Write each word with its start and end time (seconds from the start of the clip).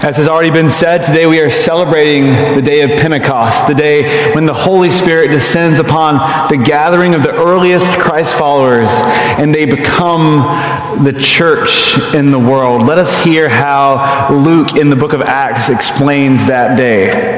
As 0.00 0.16
has 0.16 0.28
already 0.28 0.52
been 0.52 0.68
said, 0.68 1.02
today 1.02 1.26
we 1.26 1.40
are 1.40 1.50
celebrating 1.50 2.26
the 2.54 2.62
day 2.62 2.82
of 2.82 3.00
Pentecost, 3.00 3.66
the 3.66 3.74
day 3.74 4.32
when 4.32 4.46
the 4.46 4.54
Holy 4.54 4.90
Spirit 4.90 5.32
descends 5.32 5.80
upon 5.80 6.14
the 6.48 6.56
gathering 6.56 7.16
of 7.16 7.24
the 7.24 7.32
earliest 7.32 7.98
Christ 7.98 8.38
followers 8.38 8.88
and 9.38 9.52
they 9.52 9.66
become 9.66 11.02
the 11.02 11.12
church 11.12 11.98
in 12.14 12.30
the 12.30 12.38
world. 12.38 12.86
Let 12.86 12.98
us 12.98 13.24
hear 13.24 13.48
how 13.48 14.32
Luke 14.32 14.76
in 14.76 14.88
the 14.88 14.96
book 14.96 15.14
of 15.14 15.20
Acts 15.20 15.68
explains 15.68 16.46
that 16.46 16.76
day. 16.76 17.37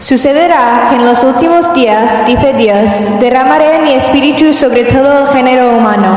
Sucederá 0.00 0.88
que 0.88 0.96
en 0.96 1.06
los 1.06 1.22
últimos 1.24 1.72
días, 1.74 2.26
dice 2.26 2.52
Dios, 2.52 3.20
derramaré 3.20 3.80
mi 3.82 3.94
espíritu 3.94 4.52
sobre 4.52 4.84
todo 4.84 5.20
el 5.20 5.28
género 5.28 5.70
humano. 5.76 6.10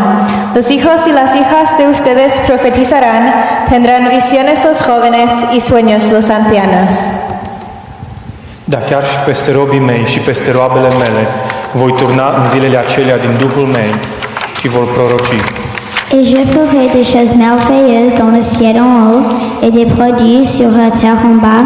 Los 0.54 0.70
hijos 0.72 1.08
y 1.08 1.12
las 1.12 1.35
hijas 1.35 1.77
de 1.77 1.88
ustedes 1.88 2.40
profetizarán, 2.48 3.34
tendrán 3.70 4.09
visiones 4.09 4.66
los 4.66 4.82
jóvenes 4.82 5.32
y 5.54 5.62
sueños 5.62 6.12
los 6.12 6.30
ancianos. 6.30 6.91
Da 8.70 8.77
chiar 8.77 9.04
și 9.04 9.18
peste 9.26 9.52
robii 9.52 9.80
mei 9.80 10.05
și 10.05 10.20
peste 10.20 10.52
roabele 10.52 10.88
mele 10.88 11.27
voi 11.71 11.94
turna 11.98 12.27
în 12.41 12.49
zilele 12.49 12.77
acelea 12.77 13.18
din 13.18 13.29
Duhul 13.40 13.66
meu 13.66 13.91
și 14.60 14.68
vor 14.68 14.85
proroci. 14.94 15.40
Et 16.18 16.23
je 16.23 16.41
ferai 16.54 16.88
des 16.91 17.05
choses 17.13 17.34
merveilleuses 17.35 18.13
dans 18.21 18.32
le 18.38 18.41
ciel 18.55 18.76
en 18.88 18.94
haut 19.07 19.26
et 19.66 19.71
des 19.71 19.88
prodiges 19.98 20.49
sur 20.57 20.70
la 20.82 20.90
terre 20.99 21.21
en 21.32 21.35
bas, 21.46 21.66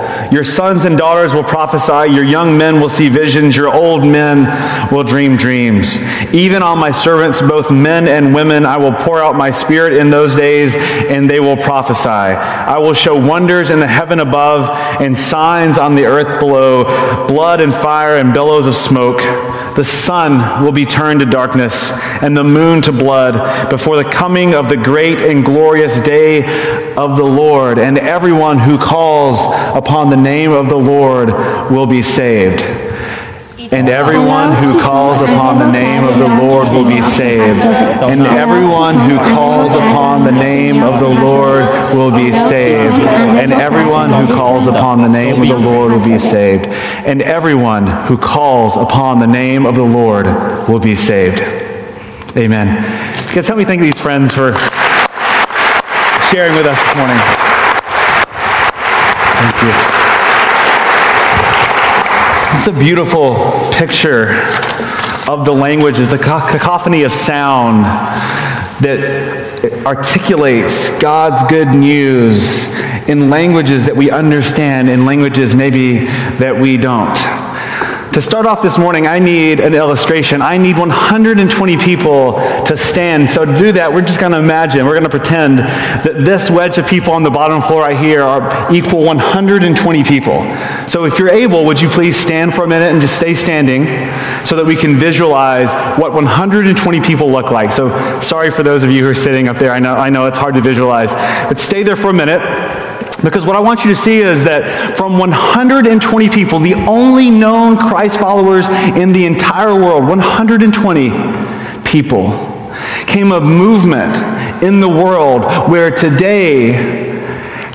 Your 0.31 0.43
sons 0.43 0.85
and 0.85 0.97
daughters 0.97 1.33
will 1.33 1.43
prophesy, 1.43 2.13
your 2.13 2.23
young 2.23 2.57
men 2.57 2.79
will 2.79 2.89
see 2.89 3.09
visions, 3.09 3.55
your 3.55 3.73
old 3.73 4.05
men 4.05 4.45
will 4.91 5.03
dream 5.03 5.37
dreams. 5.37 5.97
Even 6.33 6.61
on 6.61 6.77
my 6.77 6.91
servants, 6.91 7.41
both 7.41 7.71
men 7.71 8.07
and 8.07 8.33
women, 8.33 8.65
I 8.65 8.77
will 8.77 8.93
pour 8.93 9.19
out 9.19 9.35
my 9.35 9.51
spirit 9.51 9.93
in 9.93 10.09
those 10.09 10.35
days, 10.35 10.75
and 10.75 11.29
they 11.29 11.39
will 11.39 11.57
prophesy. 11.57 12.09
I 12.09 12.77
will 12.77 12.93
show 12.93 13.15
wonders 13.15 13.69
in 13.69 13.79
the 13.79 13.87
heaven 13.87 14.19
above 14.19 14.69
and 15.01 15.17
signs 15.17 15.77
on 15.77 15.95
the 15.95 16.05
earth 16.05 16.39
below 16.39 16.83
blood 17.27 17.61
and 17.61 17.73
fire 17.73 18.17
and 18.17 18.33
billows 18.33 18.67
of 18.67 18.75
smoke. 18.75 19.21
The 19.75 19.85
sun 19.85 20.63
will 20.63 20.71
be 20.71 20.85
turned 20.85 21.21
to 21.21 21.25
darkness 21.25 21.91
and 22.21 22.35
the 22.35 22.43
moon 22.43 22.81
to 22.83 22.91
blood 22.91 23.69
before 23.69 23.95
the 23.95 24.09
coming 24.09 24.53
of 24.53 24.67
the 24.67 24.77
great 24.77 25.21
and 25.21 25.45
glorious 25.45 26.01
day 26.01 26.43
of 26.95 27.15
the 27.15 27.23
Lord, 27.23 27.79
and 27.79 27.97
everyone 27.97 28.59
who 28.59 28.77
calls 28.77 29.39
upon 29.75 30.09
the 30.09 30.17
name 30.17 30.51
of 30.51 30.67
the 30.67 30.75
Lord 30.75 31.29
will 31.71 31.87
be 31.87 32.01
saved. 32.01 32.61
And 33.71 33.87
everyone 33.87 34.51
who 34.61 34.81
calls 34.81 35.21
upon 35.21 35.59
the 35.59 35.71
name 35.71 36.03
of 36.03 36.17
the 36.17 36.27
Lord 36.27 36.67
will 36.73 36.87
be 36.87 37.01
saved. 37.01 37.63
And 37.63 38.21
everyone 38.21 38.99
who 39.09 39.17
calls 39.17 39.73
upon 39.73 40.25
the 40.25 40.31
name 40.31 40.83
of 40.83 40.99
the 40.99 41.07
Lord 41.07 41.63
will 41.93 42.11
be 42.11 42.33
saved. 42.33 42.95
And 42.95 43.53
everyone 43.53 44.09
who 44.09 44.35
calls 44.35 44.67
upon 44.67 45.01
the 45.01 45.07
name 45.07 45.41
of 45.41 45.47
the 45.47 45.57
Lord 45.57 45.93
will 45.93 46.03
be 46.03 46.19
saved. 46.19 46.65
And 46.65 47.21
everyone 47.21 47.87
who 47.87 48.17
calls 48.17 48.75
upon 48.75 49.19
the 49.19 49.27
name 49.27 49.65
of 49.65 49.75
the 49.75 49.83
Lord 49.83 50.25
will 50.67 50.79
be 50.79 50.97
saved. 50.97 51.39
Amen. 52.37 52.75
Guys, 53.33 53.47
help 53.47 53.57
me 53.57 53.63
thank 53.63 53.81
these 53.81 53.97
friends 53.97 54.33
for 54.33 54.51
sharing 56.29 56.55
with 56.57 56.65
us 56.65 56.79
this 56.83 56.95
morning. 56.97 57.17
Thank 59.41 59.95
you. 59.95 60.00
It's 62.63 62.67
a 62.67 62.79
beautiful 62.79 63.33
picture 63.71 64.33
of 65.27 65.45
the 65.45 65.51
language, 65.51 65.97
languages, 65.97 66.09
the 66.09 66.19
cacophony 66.19 67.01
of 67.01 67.11
sound 67.11 67.85
that 68.83 69.83
articulates 69.83 70.95
God's 70.99 71.41
good 71.49 71.69
news 71.69 72.67
in 73.09 73.31
languages 73.31 73.87
that 73.87 73.97
we 73.97 74.11
understand, 74.11 74.91
in 74.91 75.05
languages 75.07 75.55
maybe 75.55 76.05
that 76.37 76.55
we 76.55 76.77
don't. 76.77 77.17
To 78.13 78.21
start 78.21 78.45
off 78.45 78.61
this 78.61 78.77
morning, 78.77 79.07
I 79.07 79.19
need 79.19 79.61
an 79.61 79.73
illustration. 79.73 80.41
I 80.41 80.57
need 80.57 80.77
120 80.77 81.77
people 81.77 82.33
to 82.65 82.75
stand. 82.75 83.29
So 83.29 83.45
to 83.45 83.57
do 83.57 83.71
that, 83.71 83.93
we're 83.93 84.01
just 84.01 84.19
going 84.19 84.33
to 84.33 84.37
imagine, 84.37 84.85
we're 84.85 84.99
going 84.99 85.03
to 85.03 85.09
pretend 85.09 85.59
that 85.59 86.15
this 86.25 86.51
wedge 86.51 86.77
of 86.77 86.85
people 86.85 87.13
on 87.13 87.23
the 87.23 87.29
bottom 87.29 87.61
floor 87.61 87.83
right 87.83 87.97
here 87.97 88.21
are 88.21 88.73
equal 88.73 89.05
120 89.05 90.03
people. 90.03 90.43
So 90.89 91.05
if 91.05 91.19
you're 91.19 91.29
able, 91.29 91.63
would 91.63 91.79
you 91.79 91.87
please 91.87 92.17
stand 92.17 92.53
for 92.53 92.65
a 92.65 92.67
minute 92.67 92.91
and 92.91 92.99
just 92.99 93.15
stay 93.15 93.33
standing 93.33 93.85
so 94.45 94.57
that 94.57 94.65
we 94.65 94.75
can 94.75 94.95
visualize 94.97 95.71
what 95.97 96.11
120 96.11 96.99
people 96.99 97.31
look 97.31 97.49
like. 97.49 97.71
So 97.71 98.19
sorry 98.19 98.51
for 98.51 98.63
those 98.63 98.83
of 98.83 98.91
you 98.91 99.03
who 99.03 99.09
are 99.09 99.15
sitting 99.15 99.47
up 99.47 99.55
there. 99.55 99.71
I 99.71 99.79
know, 99.79 99.95
I 99.95 100.09
know 100.09 100.25
it's 100.25 100.37
hard 100.37 100.55
to 100.55 100.61
visualize, 100.61 101.13
but 101.47 101.59
stay 101.59 101.83
there 101.83 101.95
for 101.95 102.09
a 102.09 102.13
minute. 102.13 102.41
Because 103.23 103.45
what 103.45 103.55
I 103.55 103.59
want 103.59 103.83
you 103.83 103.91
to 103.91 103.95
see 103.95 104.19
is 104.19 104.43
that 104.45 104.97
from 104.97 105.19
120 105.19 106.29
people, 106.29 106.59
the 106.59 106.73
only 106.73 107.29
known 107.29 107.77
Christ 107.77 108.19
followers 108.19 108.67
in 108.97 109.11
the 109.11 109.25
entire 109.25 109.75
world, 109.75 110.07
120 110.07 111.09
people, 111.85 112.31
came 113.05 113.31
a 113.31 113.39
movement 113.39 114.63
in 114.63 114.79
the 114.79 114.89
world 114.89 115.43
where 115.69 115.91
today 115.91 117.11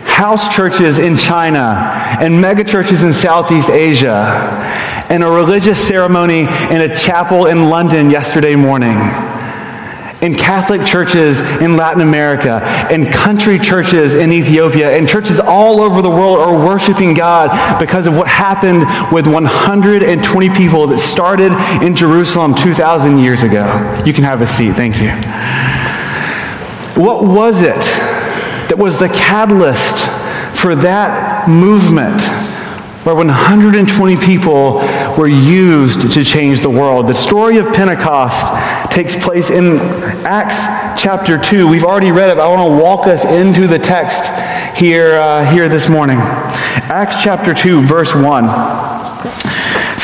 house 0.02 0.54
churches 0.54 0.98
in 0.98 1.16
China 1.16 1.92
and 2.20 2.34
megachurches 2.42 3.04
in 3.04 3.12
Southeast 3.12 3.68
Asia 3.68 4.24
and 5.10 5.22
a 5.22 5.30
religious 5.30 5.80
ceremony 5.80 6.40
in 6.40 6.80
a 6.80 6.96
chapel 6.96 7.46
in 7.46 7.68
London 7.68 8.10
yesterday 8.10 8.56
morning 8.56 8.96
in 10.22 10.34
Catholic 10.34 10.84
churches 10.84 11.42
in 11.60 11.76
Latin 11.76 12.00
America, 12.00 12.88
in 12.90 13.06
country 13.06 13.58
churches 13.58 14.14
in 14.14 14.32
Ethiopia, 14.32 14.96
and 14.96 15.08
churches 15.08 15.38
all 15.38 15.80
over 15.80 16.00
the 16.00 16.10
world 16.10 16.38
are 16.38 16.56
worshiping 16.56 17.14
God 17.14 17.78
because 17.78 18.06
of 18.06 18.16
what 18.16 18.26
happened 18.26 18.84
with 19.12 19.26
120 19.26 20.50
people 20.50 20.86
that 20.86 20.98
started 20.98 21.52
in 21.82 21.94
Jerusalem 21.94 22.54
2,000 22.54 23.18
years 23.18 23.42
ago. 23.42 23.64
You 24.06 24.12
can 24.12 24.24
have 24.24 24.40
a 24.40 24.46
seat. 24.46 24.72
Thank 24.72 25.00
you. 25.00 25.10
What 27.00 27.24
was 27.24 27.60
it 27.60 27.76
that 28.68 28.78
was 28.78 28.98
the 28.98 29.08
catalyst 29.08 30.06
for 30.58 30.74
that 30.76 31.48
movement? 31.48 32.20
Where 33.06 33.14
120 33.14 34.16
people 34.16 34.78
were 35.16 35.28
used 35.28 36.12
to 36.12 36.24
change 36.24 36.60
the 36.60 36.68
world. 36.68 37.06
The 37.06 37.14
story 37.14 37.58
of 37.58 37.72
Pentecost 37.72 38.92
takes 38.92 39.14
place 39.14 39.48
in 39.48 39.78
Acts 40.26 40.64
chapter 41.00 41.38
2. 41.38 41.68
We've 41.68 41.84
already 41.84 42.10
read 42.10 42.30
it, 42.30 42.36
but 42.36 42.44
I 42.44 42.48
want 42.48 42.68
to 42.68 42.82
walk 42.82 43.06
us 43.06 43.24
into 43.24 43.68
the 43.68 43.78
text 43.78 44.24
here, 44.76 45.14
uh, 45.18 45.48
here 45.48 45.68
this 45.68 45.88
morning. 45.88 46.18
Acts 46.18 47.22
chapter 47.22 47.54
2, 47.54 47.82
verse 47.82 48.12
1 48.12 48.85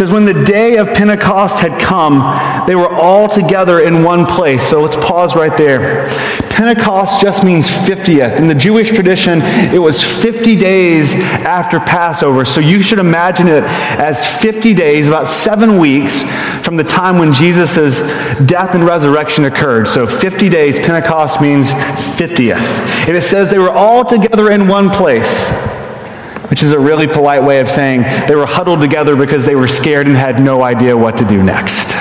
says, 0.03 0.13
When 0.13 0.25
the 0.25 0.45
day 0.45 0.77
of 0.79 0.89
Pentecost 0.89 1.61
had 1.61 1.81
come, 1.81 2.67
they 2.67 2.75
were 2.75 2.93
all 2.93 3.29
together 3.29 3.81
in 3.81 4.03
one 4.03 4.27
place. 4.27 4.67
So 4.69 4.83
let's 4.83 4.97
pause 4.97 5.37
right 5.37 5.57
there. 5.57 6.09
Pentecost 6.51 7.21
just 7.21 7.45
means 7.45 7.69
50th. 7.69 8.37
In 8.37 8.49
the 8.49 8.55
Jewish 8.55 8.91
tradition, 8.91 9.41
it 9.43 9.81
was 9.81 10.03
50 10.03 10.57
days 10.57 11.15
after 11.15 11.79
Passover. 11.79 12.45
So 12.45 12.61
you 12.61 12.83
should 12.83 12.99
imagine 12.99 13.47
it 13.47 13.63
as 13.65 14.27
50 14.39 14.75
days, 14.75 15.07
about 15.07 15.29
seven 15.29 15.79
weeks 15.79 16.23
from 16.65 16.77
the 16.77 16.85
time 16.85 17.19
when 17.19 17.33
Jesus' 17.33 18.01
death 18.45 18.75
and 18.75 18.85
resurrection 18.85 19.45
occurred. 19.45 19.87
So 19.87 20.07
50 20.07 20.49
days, 20.49 20.79
Pentecost 20.79 21.41
means 21.41 21.73
50th. 21.73 22.57
And 23.07 23.17
it 23.17 23.23
says 23.23 23.51
they 23.51 23.59
were 23.59 23.71
all 23.71 24.05
together 24.05 24.51
in 24.51 24.67
one 24.67 24.91
place 24.91 25.51
which 26.53 26.63
is 26.63 26.73
a 26.73 26.79
really 26.79 27.07
polite 27.07 27.43
way 27.43 27.61
of 27.61 27.71
saying 27.71 28.03
they 28.29 28.35
were 28.35 28.45
huddled 28.45 28.79
together 28.79 29.17
because 29.17 29.47
they 29.47 29.57
were 29.57 29.67
scared 29.67 30.07
and 30.07 30.15
had 30.15 30.39
no 30.39 30.63
idea 30.63 30.95
what 30.95 31.17
to 31.17 31.25
do 31.25 31.43
next. 31.43 31.93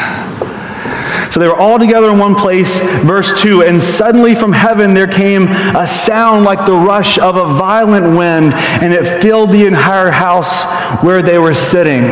So 1.33 1.39
they 1.39 1.47
were 1.47 1.55
all 1.55 1.79
together 1.79 2.09
in 2.09 2.19
one 2.19 2.35
place, 2.35 2.77
verse 3.05 3.41
2, 3.41 3.63
and 3.63 3.81
suddenly 3.81 4.35
from 4.35 4.51
heaven 4.51 4.93
there 4.93 5.07
came 5.07 5.47
a 5.47 5.87
sound 5.87 6.43
like 6.43 6.65
the 6.65 6.73
rush 6.73 7.17
of 7.17 7.37
a 7.37 7.45
violent 7.45 8.17
wind, 8.17 8.51
and 8.53 8.91
it 8.91 9.21
filled 9.21 9.51
the 9.51 9.65
entire 9.65 10.11
house 10.11 10.65
where 11.01 11.21
they 11.21 11.39
were 11.39 11.53
sitting. 11.53 12.03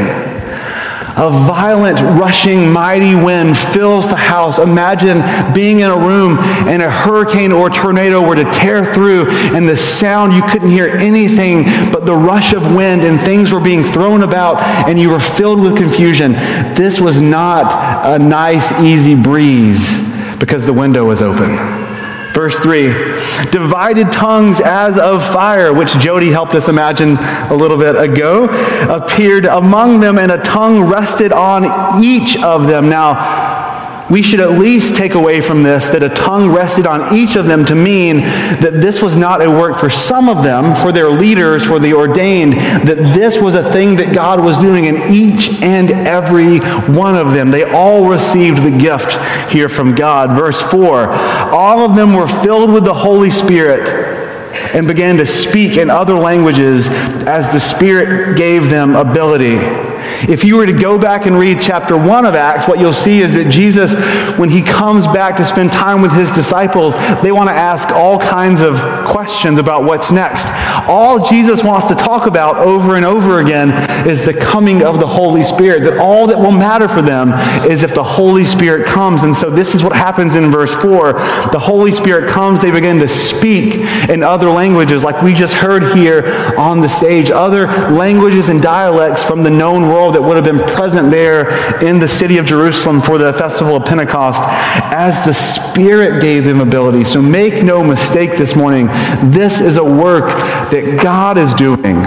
A 1.19 1.30
violent, 1.30 2.00
rushing, 2.19 2.71
mighty 2.71 3.13
wind 3.13 3.57
fills 3.57 4.07
the 4.07 4.16
house. 4.16 4.57
Imagine 4.57 5.21
being 5.54 5.81
in 5.81 5.92
a 5.92 5.98
room 5.98 6.38
and 6.39 6.81
a 6.81 6.89
hurricane 6.89 7.51
or 7.51 7.69
tornado 7.69 8.25
were 8.25 8.36
to 8.36 8.50
tear 8.51 8.86
through, 8.86 9.30
and 9.30 9.68
the 9.68 9.75
sound 9.75 10.31
you 10.31 10.42
couldn't 10.44 10.69
hear 10.69 10.88
anything 10.88 11.66
but 11.92 12.06
the 12.06 12.16
rush 12.16 12.54
of 12.54 12.74
wind, 12.74 13.04
and 13.04 13.19
things 13.19 13.51
were 13.51 13.60
being 13.60 13.83
thrown 13.83 14.24
about, 14.24 14.62
and 14.88 14.98
you 14.98 15.10
were 15.10 15.19
filled 15.19 15.60
with 15.62 15.75
confusion. 15.75 16.31
This 16.74 17.01
was 17.01 17.19
not 17.19 18.06
a 18.06 18.18
nice, 18.18 18.71
easy 18.80 19.16
breeze 19.16 19.98
because 20.39 20.66
the 20.66 20.74
window 20.74 21.06
was 21.06 21.21
open. 21.21 21.78
Verse 22.39 22.57
3 22.59 22.88
divided 23.51 24.13
tongues 24.13 24.62
as 24.62 24.97
of 24.97 25.25
fire, 25.25 25.74
which 25.74 26.00
Jody 26.00 26.30
helped 26.30 26.53
us 26.56 26.69
imagine 26.69 27.18
a 27.19 27.53
little 27.53 27.75
bit 27.75 27.97
ago, 27.97 28.45
appeared 28.89 29.44
among 29.44 30.00
them, 30.00 30.18
and 30.18 30.31
a 30.31 30.41
tongue 30.41 30.83
rested 30.83 31.33
on 31.33 32.01
each 32.01 32.41
of 32.41 32.65
them. 32.65 32.88
Now, 32.88 33.58
we 34.09 34.21
should 34.21 34.39
at 34.39 34.51
least 34.51 34.95
take 34.95 35.13
away 35.13 35.41
from 35.41 35.61
this 35.61 35.88
that 35.89 36.01
a 36.01 36.09
tongue 36.09 36.51
rested 36.51 36.88
on 36.88 37.15
each 37.15 37.35
of 37.35 37.45
them 37.45 37.65
to 37.65 37.75
mean 37.75 38.17
that 38.17 38.73
this 38.73 39.01
was 39.01 39.15
not 39.15 39.41
a 39.41 39.50
work 39.50 39.77
for 39.77 39.89
some 39.89 40.29
of 40.29 40.44
them, 40.44 40.73
for 40.75 40.91
their 40.91 41.09
leaders, 41.09 41.65
for 41.65 41.79
the 41.79 41.94
ordained, 41.94 42.53
that 42.53 42.97
this 43.13 43.39
was 43.39 43.56
a 43.56 43.71
thing 43.71 43.95
that 43.97 44.13
God 44.13 44.44
was 44.44 44.57
doing 44.57 44.85
in 44.85 45.13
each 45.13 45.61
and 45.61 45.91
every 45.91 46.59
one 46.59 47.15
of 47.15 47.33
them. 47.33 47.51
They 47.51 47.63
all 47.63 48.09
received 48.09 48.63
the 48.63 48.75
gift 48.75 49.13
here 49.51 49.69
from 49.69 49.94
God. 49.94 50.31
Verse 50.31 50.61
4 50.61 51.09
All 51.53 51.79
of 51.79 51.95
them 51.95 52.13
were 52.13 52.27
filled 52.27 52.71
with 52.71 52.85
the 52.85 52.94
Holy 52.94 53.29
Spirit 53.29 53.88
and 54.73 54.88
began 54.88 55.17
to 55.17 55.25
speak 55.25 55.77
in 55.77 55.89
other 55.89 56.15
languages 56.15 56.88
as 56.89 57.51
the 57.51 57.59
Spirit 57.59 58.38
gave 58.38 58.69
them 58.69 58.95
ability. 58.95 59.57
If 60.27 60.44
you 60.44 60.57
were 60.57 60.65
to 60.65 60.73
go 60.73 60.97
back 60.97 61.25
and 61.25 61.38
read 61.38 61.59
chapter 61.61 61.97
1 61.97 62.25
of 62.25 62.35
Acts, 62.35 62.67
what 62.67 62.79
you'll 62.79 62.94
see 62.94 63.21
is 63.21 63.33
that 63.33 63.50
Jesus, 63.50 63.94
when 64.38 64.50
he 64.50 64.61
comes 64.61 65.07
back 65.07 65.38
to 65.38 65.45
spend 65.45 65.71
time 65.71 66.01
with 66.01 66.11
his 66.11 66.31
disciples, 66.31 66.95
they 67.21 67.31
want 67.31 67.50
to 67.50 67.53
ask 67.53 67.89
all 67.89 68.19
kinds 68.19 68.61
of 68.61 68.75
questions 69.06 69.59
about 69.59 69.83
what's 69.83 70.11
next. 70.11 70.45
All 70.88 71.23
Jesus 71.23 71.63
wants 71.63 71.88
to 71.88 71.95
talk 71.95 72.27
about 72.27 72.57
over 72.57 72.95
and 72.95 73.06
over 73.06 73.39
again 73.39 73.71
is 74.07 74.25
the 74.25 74.33
coming 74.33 74.83
of 74.83 75.00
the 75.00 75.07
Holy 75.07 75.44
Spirit, 75.44 75.83
that 75.83 75.97
all 75.97 76.27
that 76.27 76.38
will 76.38 76.51
matter 76.51 76.88
for 76.88 77.01
them 77.01 77.31
is 77.69 77.83
if 77.83 77.94
the 77.94 78.03
Holy 78.03 78.45
Spirit 78.45 78.88
comes. 78.88 79.23
And 79.23 79.35
so 79.35 79.50
this 79.50 79.75
is 79.75 79.83
what 79.83 79.94
happens 79.94 80.35
in 80.35 80.51
verse 80.51 80.73
4. 80.75 81.13
The 81.51 81.59
Holy 81.59 81.91
Spirit 81.91 82.29
comes, 82.29 82.61
they 82.61 82.71
begin 82.71 83.00
to 83.00 83.07
speak 83.07 83.75
in 84.09 84.23
other 84.23 84.50
languages, 84.50 85.03
like 85.03 85.21
we 85.21 85.33
just 85.33 85.53
heard 85.53 85.95
here 85.95 86.56
on 86.57 86.81
the 86.81 86.89
stage, 86.89 87.31
other 87.31 87.67
languages 87.91 88.50
and 88.50 88.61
dialects 88.61 89.23
from 89.23 89.44
the 89.44 89.50
known 89.50 89.83
world 89.99 90.15
that 90.15 90.21
would 90.21 90.37
have 90.37 90.45
been 90.45 90.65
present 90.65 91.11
there 91.11 91.83
in 91.83 91.99
the 91.99 92.07
city 92.07 92.37
of 92.37 92.45
Jerusalem 92.45 93.01
for 93.01 93.17
the 93.17 93.33
festival 93.33 93.75
of 93.75 93.85
Pentecost 93.85 94.41
as 94.93 95.25
the 95.25 95.33
Spirit 95.33 96.21
gave 96.21 96.45
them 96.45 96.61
ability. 96.61 97.03
So 97.03 97.21
make 97.21 97.63
no 97.63 97.83
mistake 97.83 98.37
this 98.37 98.55
morning, 98.55 98.87
this 99.29 99.59
is 99.59 99.75
a 99.75 99.83
work 99.83 100.29
that 100.71 100.99
God 101.03 101.37
is 101.37 101.53
doing. 101.53 102.03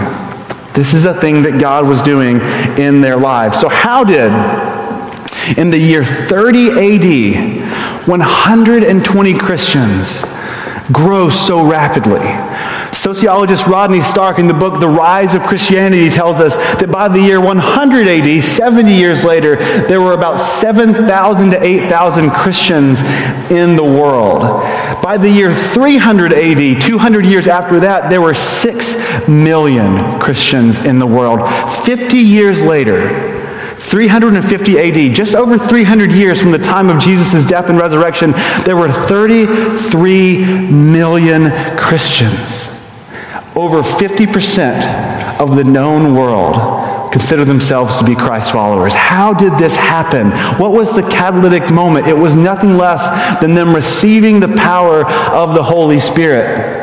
This 0.72 0.94
is 0.94 1.04
a 1.04 1.12
thing 1.12 1.42
that 1.42 1.60
God 1.60 1.86
was 1.86 2.00
doing 2.00 2.40
in 2.80 3.02
their 3.02 3.18
lives. 3.18 3.60
So, 3.60 3.68
how 3.68 4.04
did, 4.04 4.32
in 5.58 5.68
the 5.68 5.78
year 5.78 6.02
30 6.02 6.70
AD, 6.70 8.08
120 8.08 9.34
Christians 9.34 10.22
grow 10.92 11.30
so 11.30 11.66
rapidly? 11.66 12.20
Sociologist 12.92 13.66
Rodney 13.66 14.02
Stark, 14.02 14.38
in 14.38 14.46
the 14.46 14.54
book 14.54 14.78
The 14.78 14.88
Rise 14.88 15.34
of 15.34 15.42
Christianity, 15.42 16.10
tells 16.10 16.40
us 16.40 16.56
that 16.80 16.90
by 16.90 17.08
the 17.08 17.20
year 17.20 17.40
100 17.40 18.06
AD, 18.06 18.44
70 18.44 18.92
years 18.92 19.24
later, 19.24 19.56
there 19.86 20.00
were 20.00 20.12
about 20.12 20.38
7,000 20.38 21.50
to 21.50 21.62
8,000 21.62 22.30
Christians 22.30 23.00
in 23.50 23.76
the 23.76 23.82
world. 23.82 24.42
By 25.02 25.16
the 25.16 25.30
year 25.30 25.52
300 25.52 26.32
AD, 26.32 26.82
200 26.82 27.26
years 27.26 27.46
after 27.48 27.80
that, 27.80 28.10
there 28.10 28.20
were 28.20 28.34
6 28.34 29.28
million 29.28 30.20
Christians 30.20 30.78
in 30.78 30.98
the 30.98 31.06
world. 31.06 31.48
50 31.84 32.18
years 32.18 32.62
later, 32.62 33.31
350 33.82 34.78
AD, 34.78 35.14
just 35.14 35.34
over 35.34 35.58
300 35.58 36.12
years 36.12 36.40
from 36.40 36.50
the 36.50 36.58
time 36.58 36.88
of 36.88 37.00
Jesus' 37.00 37.44
death 37.44 37.68
and 37.68 37.78
resurrection, 37.78 38.32
there 38.64 38.76
were 38.76 38.90
33 38.90 40.70
million 40.70 41.50
Christians. 41.76 42.68
Over 43.54 43.82
50% 43.82 45.38
of 45.38 45.56
the 45.56 45.64
known 45.64 46.14
world 46.14 47.12
consider 47.12 47.44
themselves 47.44 47.98
to 47.98 48.04
be 48.04 48.14
Christ 48.14 48.52
followers. 48.52 48.94
How 48.94 49.34
did 49.34 49.58
this 49.58 49.76
happen? 49.76 50.30
What 50.58 50.72
was 50.72 50.94
the 50.94 51.02
catalytic 51.02 51.70
moment? 51.70 52.06
It 52.06 52.16
was 52.16 52.34
nothing 52.34 52.78
less 52.78 53.40
than 53.40 53.54
them 53.54 53.74
receiving 53.74 54.40
the 54.40 54.48
power 54.48 55.04
of 55.06 55.54
the 55.54 55.62
Holy 55.62 55.98
Spirit. 55.98 56.81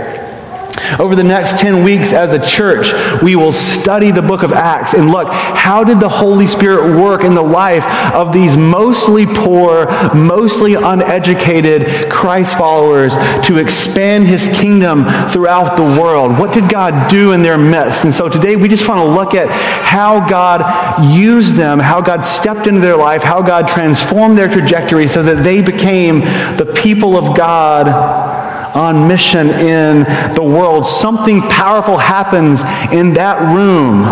Over 0.99 1.15
the 1.15 1.23
next 1.23 1.59
10 1.59 1.83
weeks 1.83 2.13
as 2.13 2.33
a 2.33 2.39
church, 2.39 2.93
we 3.21 3.35
will 3.35 3.51
study 3.51 4.11
the 4.11 4.21
book 4.21 4.43
of 4.43 4.53
Acts 4.53 4.93
and 4.93 5.09
look 5.09 5.27
how 5.29 5.83
did 5.83 5.99
the 5.99 6.09
Holy 6.09 6.47
Spirit 6.47 6.99
work 6.99 7.23
in 7.23 7.33
the 7.35 7.43
life 7.43 7.85
of 8.13 8.33
these 8.33 8.57
mostly 8.57 9.25
poor, 9.25 9.87
mostly 10.13 10.75
uneducated 10.75 12.11
Christ 12.11 12.57
followers 12.57 13.15
to 13.45 13.57
expand 13.57 14.27
his 14.27 14.47
kingdom 14.47 15.05
throughout 15.29 15.75
the 15.75 15.83
world? 15.83 16.37
What 16.39 16.53
did 16.53 16.69
God 16.69 17.09
do 17.09 17.31
in 17.31 17.41
their 17.41 17.57
midst? 17.57 18.03
And 18.03 18.13
so 18.13 18.29
today 18.29 18.55
we 18.55 18.67
just 18.67 18.87
want 18.87 19.01
to 19.01 19.07
look 19.07 19.33
at 19.33 19.49
how 19.83 20.27
God 20.27 21.13
used 21.15 21.55
them, 21.55 21.79
how 21.79 22.01
God 22.01 22.23
stepped 22.23 22.67
into 22.67 22.81
their 22.81 22.97
life, 22.97 23.23
how 23.23 23.41
God 23.41 23.67
transformed 23.67 24.37
their 24.37 24.47
trajectory 24.47 25.07
so 25.07 25.23
that 25.23 25.43
they 25.43 25.61
became 25.61 26.21
the 26.57 26.71
people 26.75 27.17
of 27.17 27.35
God 27.35 28.28
on 28.75 29.07
mission 29.07 29.49
in 29.49 30.03
the 30.33 30.43
world. 30.43 30.85
Something 30.85 31.41
powerful 31.41 31.97
happens 31.97 32.61
in 32.91 33.13
that 33.13 33.39
room 33.55 34.03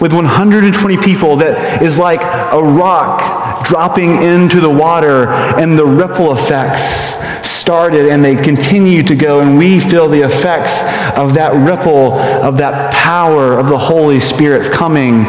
with 0.00 0.12
120 0.12 0.96
people 0.98 1.36
that 1.36 1.82
is 1.82 1.98
like 1.98 2.22
a 2.22 2.62
rock 2.62 3.64
dropping 3.64 4.22
into 4.22 4.60
the 4.60 4.70
water, 4.70 5.28
and 5.28 5.78
the 5.78 5.86
ripple 5.86 6.32
effects 6.32 7.16
started 7.48 8.08
and 8.08 8.24
they 8.24 8.36
continue 8.36 9.02
to 9.02 9.16
go, 9.16 9.40
and 9.40 9.58
we 9.58 9.80
feel 9.80 10.08
the 10.08 10.20
effects 10.20 10.82
of 11.18 11.34
that 11.34 11.52
ripple, 11.54 12.12
of 12.12 12.58
that 12.58 12.92
power 12.92 13.58
of 13.58 13.68
the 13.68 13.78
Holy 13.78 14.20
Spirit's 14.20 14.68
coming 14.68 15.24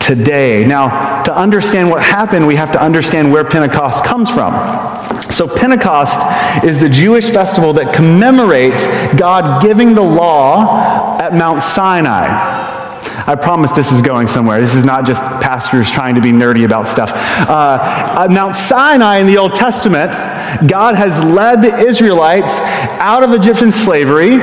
today. 0.00 0.64
Now, 0.66 0.88
to 1.28 1.36
understand 1.36 1.90
what 1.90 2.02
happened, 2.02 2.46
we 2.46 2.56
have 2.56 2.72
to 2.72 2.82
understand 2.82 3.30
where 3.30 3.44
Pentecost 3.44 4.02
comes 4.02 4.30
from. 4.30 4.50
So, 5.30 5.46
Pentecost 5.46 6.64
is 6.64 6.80
the 6.80 6.88
Jewish 6.88 7.28
festival 7.28 7.74
that 7.74 7.94
commemorates 7.94 8.86
God 9.14 9.60
giving 9.60 9.94
the 9.94 10.02
law 10.02 11.18
at 11.20 11.34
Mount 11.34 11.62
Sinai. 11.62 12.26
I 13.26 13.34
promise 13.34 13.72
this 13.72 13.92
is 13.92 14.00
going 14.00 14.26
somewhere. 14.26 14.58
This 14.62 14.74
is 14.74 14.86
not 14.86 15.06
just 15.06 15.20
pastors 15.42 15.90
trying 15.90 16.14
to 16.14 16.22
be 16.22 16.32
nerdy 16.32 16.64
about 16.64 16.88
stuff. 16.88 17.12
Uh, 17.14 17.78
at 18.20 18.30
Mount 18.30 18.56
Sinai 18.56 19.18
in 19.18 19.26
the 19.26 19.36
Old 19.36 19.54
Testament, 19.54 20.10
God 20.66 20.94
has 20.94 21.22
led 21.22 21.60
the 21.60 21.76
Israelites 21.76 22.58
out 23.00 23.22
of 23.22 23.34
Egyptian 23.34 23.70
slavery 23.70 24.38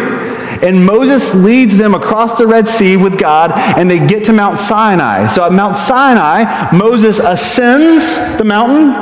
and 0.62 0.86
Moses 0.86 1.34
leads 1.34 1.78
them 1.78 1.94
across 1.94 2.38
the 2.38 2.48
Red 2.48 2.68
Sea 2.68 2.98
with 2.98 3.20
God, 3.20 3.52
and 3.54 3.90
they 3.90 4.06
get 4.06 4.26
to 4.26 4.34
Mount 4.34 4.60
Sinai. 4.60 5.28
So 5.28 5.44
at 5.46 5.52
Mount 5.52 5.76
Sinai, 5.76 6.72
Moses 6.76 7.20
ascends 7.20 8.16
the 8.38 8.46
mountain, 8.46 8.94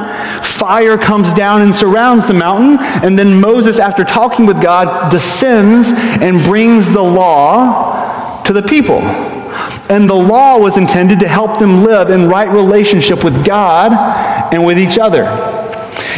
fire 0.44 0.98
comes 0.98 1.32
down 1.34 1.62
and 1.62 1.74
surrounds 1.74 2.28
the 2.28 2.34
mountain, 2.34 2.78
and 3.04 3.18
then 3.18 3.40
Moses, 3.40 3.80
after 3.80 4.04
talking 4.04 4.46
with 4.46 4.62
God, 4.62 5.12
descends 5.12 5.90
and 5.92 6.44
brings 6.44 6.92
the 6.92 7.02
law 7.02 8.44
to 8.44 8.54
the 8.54 8.64
people. 8.64 9.02
And 9.90 10.10
the 10.10 10.16
law 10.16 10.58
was 10.58 10.78
intended 10.78 11.20
to 11.20 11.28
help 11.28 11.60
them 11.60 11.84
live 11.84 12.10
in 12.10 12.28
right 12.28 12.50
relationship 12.50 13.24
with 13.24 13.46
God 13.46 13.92
and 14.54 14.66
with 14.66 14.80
each 14.80 14.98
other. 14.98 15.26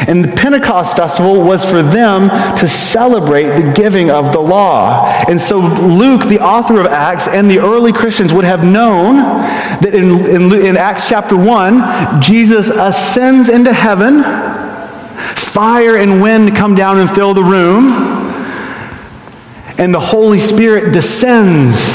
And 0.08 0.24
the 0.24 0.36
Pentecost 0.36 0.96
festival 0.96 1.42
was 1.42 1.64
for 1.64 1.82
them 1.82 2.30
to 2.58 2.68
celebrate 2.68 3.62
the 3.62 3.72
giving 3.74 4.10
of 4.10 4.32
the 4.32 4.40
law. 4.40 5.06
And 5.28 5.40
so 5.40 5.60
Luke, 5.60 6.28
the 6.28 6.40
author 6.40 6.80
of 6.80 6.88
Acts, 6.88 7.28
and 7.28 7.50
the 7.50 7.60
early 7.60 7.94
Christians 7.94 8.34
would 8.34 8.46
have 8.46 8.64
known 8.64 9.16
that 9.16 9.94
in, 9.94 10.26
in, 10.26 10.54
in 10.54 10.78
Acts 10.78 11.08
chapter 11.08 11.36
1, 11.38 12.22
Jesus 12.22 12.70
ascends 12.70 13.50
into 13.50 13.74
heaven, 13.74 14.24
fire 15.36 15.96
and 15.98 16.22
wind 16.22 16.56
come 16.56 16.76
down 16.76 17.00
and 17.00 17.10
fill 17.10 17.34
the 17.34 17.44
room, 17.44 17.94
and 19.78 19.94
the 19.94 20.00
Holy 20.00 20.40
Spirit 20.40 20.94
descends 20.94 21.92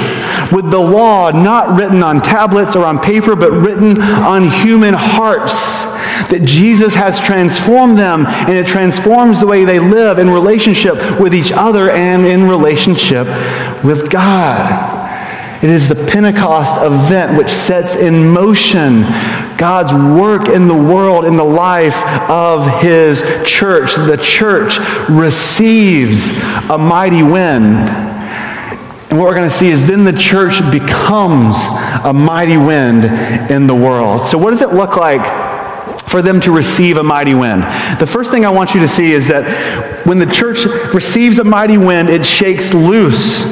with 0.53 0.71
the 0.71 0.79
law 0.79 1.31
not 1.31 1.79
written 1.79 2.03
on 2.03 2.19
tablets 2.21 2.77
or 2.77 2.85
on 2.85 2.99
paper, 2.99 3.37
but 3.37 3.53
written 3.53 4.01
on 4.03 4.49
human 4.49 4.95
hearts 4.95 5.90
that 6.29 6.43
Jesus 6.45 6.95
has 6.95 7.19
transformed 7.19 7.99
them 7.99 8.27
and 8.27 8.53
it 8.53 8.67
transforms 8.67 9.41
the 9.41 9.47
way 9.47 9.65
they 9.65 9.79
live 9.79 10.19
in 10.19 10.31
relationship 10.31 11.21
with 11.21 11.35
each 11.35 11.53
other 11.53 11.91
and 11.91 12.27
in 12.27 12.49
relationship 12.49 13.27
with 13.85 14.11
God. 14.11 15.01
It 15.63 15.69
is 15.69 15.91
the 15.91 15.95
Pentecost 15.95 16.81
event 16.81 17.37
which 17.37 17.51
sets 17.51 17.95
in 17.95 18.33
motion 18.33 19.03
God's 19.59 19.93
work 19.93 20.49
in 20.49 20.69
the 20.69 20.75
world, 20.75 21.27
in 21.27 21.37
the 21.37 21.45
life 21.45 22.03
of 22.31 22.81
His 22.81 23.23
church. 23.45 23.95
The 23.95 24.17
church 24.17 24.79
receives 25.11 26.31
a 26.71 26.79
mighty 26.79 27.23
wind. 27.23 27.75
And 29.11 29.19
what 29.19 29.29
we're 29.29 29.35
going 29.35 29.51
to 29.51 29.55
see 29.55 29.69
is 29.69 29.87
then 29.87 30.05
the 30.05 30.15
church 30.15 30.61
becomes 30.73 31.57
a 32.05 32.13
mighty 32.15 32.57
wind 32.57 33.05
in 33.51 33.67
the 33.67 33.75
world. 33.75 34.25
So, 34.25 34.39
what 34.39 34.53
does 34.53 34.63
it 34.63 34.73
look 34.73 34.97
like 34.97 35.21
for 36.11 36.21
them 36.21 36.41
to 36.43 36.53
receive 36.53 36.97
a 36.97 37.03
mighty 37.03 37.35
wind? 37.35 37.63
The 37.99 38.07
first 38.07 38.31
thing 38.31 38.45
I 38.45 38.51
want 38.51 38.75
you 38.75 38.81
to 38.81 38.89
see 38.89 39.13
is 39.13 39.29
that 39.29 40.07
when 40.07 40.19
the 40.19 40.27
church 40.27 40.65
receives 40.93 41.39
a 41.39 41.45
mighty 41.45 41.79
wind, 41.79 42.09
it 42.11 42.27
shakes 42.27 42.75
loose 42.75 43.43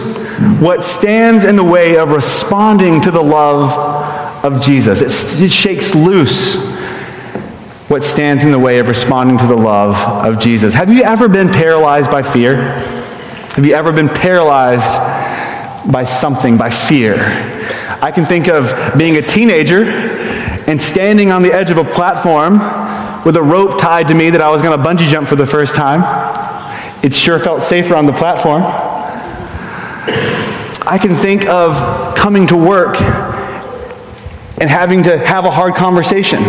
what 0.61 0.85
stands 0.85 1.45
in 1.45 1.57
the 1.57 1.65
way 1.65 1.97
of 1.97 2.11
responding 2.11 3.00
to 3.03 3.11
the 3.11 3.23
love 3.23 4.45
of 4.45 4.61
Jesus. 4.61 5.00
It, 5.00 5.43
it 5.43 5.53
shakes 5.53 5.95
loose 5.95 6.57
what 7.88 8.05
stands 8.05 8.45
in 8.45 8.50
the 8.50 8.59
way 8.59 8.79
of 8.79 8.88
responding 8.88 9.38
to 9.38 9.47
the 9.47 9.57
love 9.57 9.97
of 10.25 10.38
Jesus. 10.38 10.75
Have 10.75 10.93
you 10.93 11.03
ever 11.03 11.29
been 11.29 11.49
paralyzed 11.49 12.11
by 12.11 12.23
fear? 12.23 12.57
Have 12.57 13.65
you 13.65 13.75
ever 13.75 13.93
been 13.93 14.09
paralyzed 14.09 15.91
by 15.91 16.05
something, 16.05 16.59
by 16.59 16.71
fear? 16.71 17.17
I 18.00 18.12
can 18.12 18.25
think 18.25 18.47
of 18.49 18.97
being 18.97 19.17
a 19.17 19.23
teenager 19.23 19.85
and 20.69 20.81
standing 20.81 21.33
on 21.33 21.43
the 21.43 21.51
edge 21.51 21.71
of 21.71 21.79
a 21.79 21.85
platform 21.85 22.59
with 23.25 23.37
a 23.37 23.43
rope 23.43 23.81
tied 23.81 24.07
to 24.09 24.15
me 24.15 24.29
that 24.29 24.43
I 24.43 24.51
was 24.51 24.61
going 24.61 24.79
to 24.79 24.87
bungee 24.87 25.09
jump 25.09 25.27
for 25.27 25.35
the 25.35 25.47
first 25.47 25.75
time. 25.75 26.03
It 27.03 27.15
sure 27.15 27.39
felt 27.39 27.63
safer 27.63 27.97
on 27.97 28.05
the 28.05 28.13
platform. 28.13 28.63
I 30.87 30.99
can 31.01 31.15
think 31.15 31.47
of 31.47 32.15
coming 32.15 32.47
to 32.49 32.57
work 32.57 33.01
and 34.61 34.69
having 34.69 35.05
to 35.05 35.17
have 35.17 35.47
a 35.47 35.51
hard 35.51 35.75
conversation. 35.75 36.41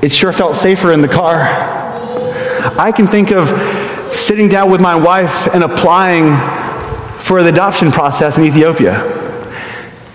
It 0.00 0.12
sure 0.12 0.32
felt 0.32 0.54
safer 0.54 0.92
in 0.92 1.02
the 1.02 1.08
car. 1.08 1.40
I 2.78 2.92
can 2.92 3.08
think 3.08 3.32
of 3.32 3.48
sitting 4.14 4.48
down 4.48 4.70
with 4.70 4.80
my 4.80 4.94
wife 4.94 5.52
and 5.52 5.64
applying 5.64 6.30
for 7.18 7.42
the 7.42 7.48
adoption 7.48 7.90
process 7.90 8.38
in 8.38 8.44
Ethiopia. 8.44 9.02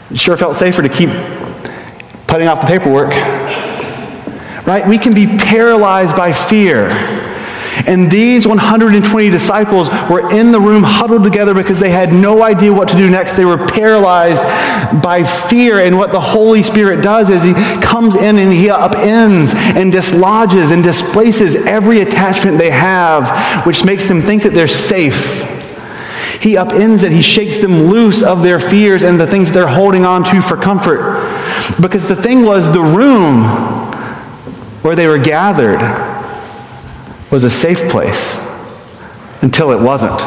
It 0.10 0.18
sure 0.18 0.38
felt 0.38 0.56
safer 0.56 0.82
to 0.82 0.90
keep 0.90 1.10
putting 2.30 2.48
off 2.48 2.62
the 2.62 2.68
paperwork. 2.68 3.12
Right? 4.66 4.88
We 4.88 4.98
can 4.98 5.14
be 5.14 5.26
paralyzed 5.26 6.16
by 6.16 6.32
fear. 6.32 6.90
And 7.88 8.12
these 8.12 8.46
120 8.46 9.30
disciples 9.30 9.90
were 10.10 10.32
in 10.32 10.52
the 10.52 10.60
room 10.60 10.84
huddled 10.84 11.24
together 11.24 11.54
because 11.54 11.80
they 11.80 11.90
had 11.90 12.14
no 12.14 12.44
idea 12.44 12.74
what 12.74 12.90
to 12.90 12.96
do 12.96 13.10
next. 13.10 13.34
They 13.34 13.46
were 13.46 13.58
paralyzed 13.58 14.44
by 15.02 15.24
fear. 15.24 15.80
And 15.80 15.98
what 15.98 16.12
the 16.12 16.20
Holy 16.20 16.62
Spirit 16.62 17.02
does 17.02 17.30
is 17.30 17.42
He 17.42 17.54
comes 17.82 18.16
in 18.16 18.38
and 18.38 18.54
He 18.54 18.68
upends 18.68 19.56
and 19.56 19.92
dislodges 19.92 20.72
and 20.72 20.84
displaces 20.84 21.56
every 21.56 22.02
attachment 22.02 22.58
they 22.58 22.72
have, 22.72 23.66
which 23.66 23.86
makes 23.86 24.08
them 24.08 24.22
think 24.22 24.44
that 24.44 24.54
they're 24.54 24.68
safe. 24.68 25.59
He 26.42 26.54
upends 26.54 27.04
it. 27.04 27.12
He 27.12 27.22
shakes 27.22 27.60
them 27.60 27.84
loose 27.84 28.24
of 28.24 28.42
their 28.44 28.60
fears 28.60 29.04
and 29.04 29.20
the 29.20 29.28
things 29.28 29.52
they're 29.52 29.68
holding 29.68 30.06
on 30.06 30.24
to 30.26 30.42
for 30.42 30.56
comfort. 30.56 31.20
Because 31.82 32.08
the 32.08 32.16
thing 32.16 32.46
was, 32.46 32.72
the 32.72 32.82
room 32.82 33.44
where 34.82 34.96
they 34.96 35.08
were 35.08 35.18
gathered 35.18 35.82
was 37.32 37.44
a 37.44 37.50
safe 37.50 37.90
place 37.90 38.38
until 39.42 39.72
it 39.72 39.80
wasn't. 39.80 40.22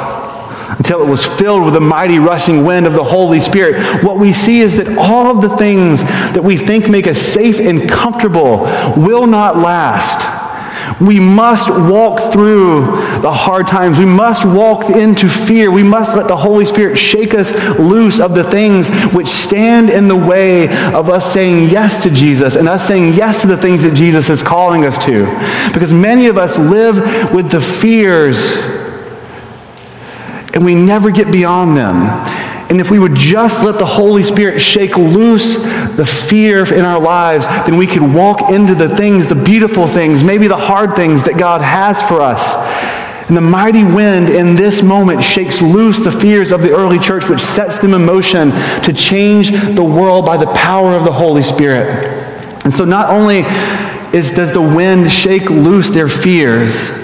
Until 0.78 1.02
it 1.02 1.08
was 1.08 1.24
filled 1.24 1.64
with 1.64 1.74
the 1.74 1.80
mighty 1.80 2.18
rushing 2.18 2.64
wind 2.64 2.86
of 2.86 2.94
the 2.94 3.04
Holy 3.04 3.40
Spirit. 3.40 4.02
What 4.02 4.18
we 4.18 4.32
see 4.32 4.60
is 4.60 4.76
that 4.76 4.98
all 4.98 5.36
of 5.36 5.42
the 5.42 5.56
things 5.56 6.02
that 6.02 6.42
we 6.42 6.56
think 6.56 6.88
make 6.88 7.06
us 7.06 7.18
safe 7.18 7.58
and 7.58 7.88
comfortable 7.88 8.64
will 8.96 9.26
not 9.26 9.56
last. 9.56 10.41
We 11.02 11.18
must 11.18 11.68
walk 11.68 12.32
through 12.32 12.82
the 13.20 13.32
hard 13.32 13.66
times. 13.66 13.98
We 13.98 14.06
must 14.06 14.44
walk 14.44 14.88
into 14.88 15.28
fear. 15.28 15.70
We 15.70 15.82
must 15.82 16.16
let 16.16 16.28
the 16.28 16.36
Holy 16.36 16.64
Spirit 16.64 16.96
shake 16.96 17.34
us 17.34 17.52
loose 17.78 18.20
of 18.20 18.34
the 18.34 18.44
things 18.44 18.88
which 19.12 19.28
stand 19.28 19.90
in 19.90 20.06
the 20.06 20.16
way 20.16 20.68
of 20.92 21.08
us 21.08 21.32
saying 21.32 21.70
yes 21.70 22.02
to 22.04 22.10
Jesus 22.10 22.54
and 22.54 22.68
us 22.68 22.86
saying 22.86 23.14
yes 23.14 23.40
to 23.40 23.48
the 23.48 23.56
things 23.56 23.82
that 23.82 23.94
Jesus 23.94 24.30
is 24.30 24.42
calling 24.42 24.84
us 24.84 25.04
to. 25.04 25.24
Because 25.72 25.92
many 25.92 26.26
of 26.26 26.38
us 26.38 26.56
live 26.56 27.32
with 27.34 27.50
the 27.50 27.60
fears 27.60 28.38
and 30.54 30.64
we 30.64 30.74
never 30.74 31.10
get 31.10 31.32
beyond 31.32 31.76
them. 31.76 31.96
And 32.72 32.80
if 32.80 32.90
we 32.90 32.98
would 32.98 33.14
just 33.14 33.62
let 33.62 33.78
the 33.78 33.84
Holy 33.84 34.22
Spirit 34.22 34.58
shake 34.58 34.96
loose 34.96 35.56
the 35.94 36.06
fear 36.06 36.64
in 36.74 36.86
our 36.86 36.98
lives, 36.98 37.46
then 37.46 37.76
we 37.76 37.86
could 37.86 38.00
walk 38.00 38.50
into 38.50 38.74
the 38.74 38.88
things, 38.88 39.28
the 39.28 39.34
beautiful 39.34 39.86
things, 39.86 40.24
maybe 40.24 40.46
the 40.46 40.56
hard 40.56 40.96
things 40.96 41.22
that 41.24 41.36
God 41.36 41.60
has 41.60 42.00
for 42.00 42.22
us. 42.22 42.54
And 43.28 43.36
the 43.36 43.42
mighty 43.42 43.84
wind 43.84 44.30
in 44.30 44.56
this 44.56 44.82
moment 44.82 45.22
shakes 45.22 45.60
loose 45.60 46.00
the 46.00 46.10
fears 46.10 46.50
of 46.50 46.62
the 46.62 46.74
early 46.74 46.98
church, 46.98 47.28
which 47.28 47.42
sets 47.42 47.76
them 47.76 47.92
in 47.92 48.06
motion 48.06 48.52
to 48.84 48.92
change 48.94 49.50
the 49.50 49.84
world 49.84 50.24
by 50.24 50.38
the 50.38 50.50
power 50.54 50.96
of 50.96 51.04
the 51.04 51.12
Holy 51.12 51.42
Spirit. 51.42 52.24
And 52.64 52.72
so 52.72 52.86
not 52.86 53.10
only 53.10 53.40
is, 54.18 54.30
does 54.30 54.54
the 54.54 54.62
wind 54.62 55.12
shake 55.12 55.50
loose 55.50 55.90
their 55.90 56.08
fears, 56.08 57.01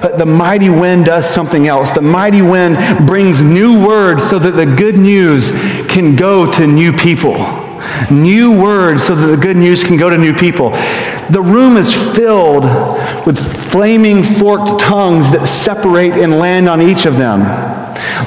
the 0.00 0.26
mighty 0.26 0.68
wind 0.68 1.06
does 1.06 1.28
something 1.28 1.66
else. 1.66 1.92
The 1.92 2.02
mighty 2.02 2.42
wind 2.42 3.06
brings 3.06 3.42
new 3.42 3.84
words 3.86 4.28
so 4.28 4.38
that 4.38 4.52
the 4.52 4.66
good 4.66 4.96
news 4.96 5.50
can 5.88 6.16
go 6.16 6.50
to 6.52 6.66
new 6.66 6.92
people. 6.92 7.36
New 8.10 8.60
words 8.60 9.04
so 9.04 9.14
that 9.14 9.26
the 9.26 9.36
good 9.36 9.56
news 9.56 9.82
can 9.82 9.96
go 9.96 10.10
to 10.10 10.18
new 10.18 10.34
people. 10.34 10.70
The 11.30 11.42
room 11.42 11.76
is 11.76 11.92
filled 11.92 12.64
with 13.26 13.38
flaming 13.70 14.22
forked 14.22 14.80
tongues 14.80 15.32
that 15.32 15.46
separate 15.46 16.12
and 16.12 16.38
land 16.38 16.68
on 16.68 16.80
each 16.80 17.06
of 17.06 17.18
them. 17.18 17.40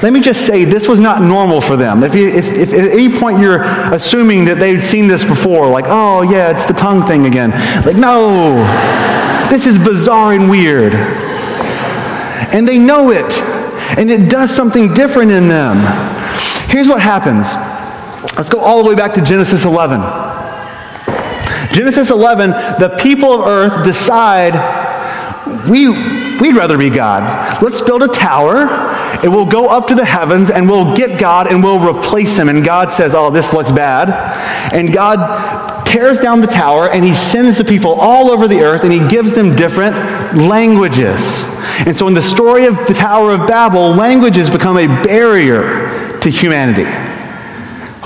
Let 0.02 0.12
me 0.12 0.20
just 0.20 0.46
say, 0.46 0.64
this 0.64 0.88
was 0.88 1.00
not 1.00 1.22
normal 1.22 1.60
for 1.60 1.76
them. 1.76 2.02
If, 2.02 2.14
you, 2.14 2.28
if, 2.28 2.46
if, 2.52 2.72
at 2.72 2.92
any 2.92 3.14
point 3.14 3.40
you're 3.40 3.62
assuming 3.92 4.44
that 4.46 4.58
they'd 4.58 4.82
seen 4.82 5.08
this 5.08 5.24
before, 5.24 5.68
like, 5.68 5.86
oh, 5.88 6.22
yeah, 6.22 6.50
it's 6.50 6.66
the 6.66 6.74
tongue 6.74 7.02
thing 7.02 7.26
again. 7.26 7.50
Like, 7.84 7.96
no, 7.96 8.56
this 9.50 9.66
is 9.66 9.78
bizarre 9.78 10.32
and 10.32 10.48
weird 10.48 10.94
and 12.52 12.68
they 12.68 12.78
know 12.78 13.10
it, 13.10 13.30
and 13.98 14.10
it 14.10 14.30
does 14.30 14.54
something 14.54 14.94
different 14.94 15.30
in 15.30 15.48
them. 15.48 15.76
Here's 16.68 16.88
what 16.88 17.00
happens. 17.00 17.52
Let's 18.36 18.48
go 18.48 18.60
all 18.60 18.82
the 18.82 18.88
way 18.88 18.94
back 18.94 19.14
to 19.14 19.20
Genesis 19.20 19.64
11. 19.64 20.00
Genesis 21.72 22.10
11, 22.10 22.50
the 22.50 22.96
people 23.00 23.32
of 23.32 23.46
earth 23.46 23.84
decide 23.84 24.54
we, 25.68 25.88
we'd 25.88 26.56
rather 26.56 26.78
be 26.78 26.90
God. 26.90 27.62
Let's 27.62 27.80
build 27.80 28.02
a 28.02 28.08
tower, 28.08 28.66
and 29.22 29.32
we'll 29.32 29.46
go 29.46 29.68
up 29.68 29.86
to 29.88 29.94
the 29.94 30.04
heavens, 30.04 30.50
and 30.50 30.68
we'll 30.68 30.96
get 30.96 31.18
God, 31.18 31.46
and 31.46 31.62
we'll 31.62 31.78
replace 31.78 32.36
him. 32.36 32.48
And 32.48 32.64
God 32.64 32.90
says, 32.92 33.14
Oh, 33.14 33.30
this 33.30 33.52
looks 33.52 33.70
bad. 33.70 34.10
And 34.72 34.92
God 34.92 35.86
tears 35.86 36.18
down 36.18 36.40
the 36.40 36.46
tower, 36.46 36.90
and 36.90 37.04
he 37.04 37.12
sends 37.12 37.58
the 37.58 37.64
people 37.64 37.94
all 37.94 38.30
over 38.30 38.48
the 38.48 38.60
earth, 38.60 38.82
and 38.84 38.92
he 38.92 39.06
gives 39.08 39.34
them 39.34 39.54
different 39.54 39.96
languages. 40.36 41.42
And 41.86 41.96
so 41.96 42.08
in 42.08 42.14
the 42.14 42.22
story 42.22 42.66
of 42.66 42.76
the 42.86 42.94
Tower 42.94 43.32
of 43.32 43.46
Babel, 43.46 43.90
languages 43.90 44.50
become 44.50 44.76
a 44.76 44.86
barrier 44.86 46.18
to 46.20 46.30
humanity. 46.30 46.84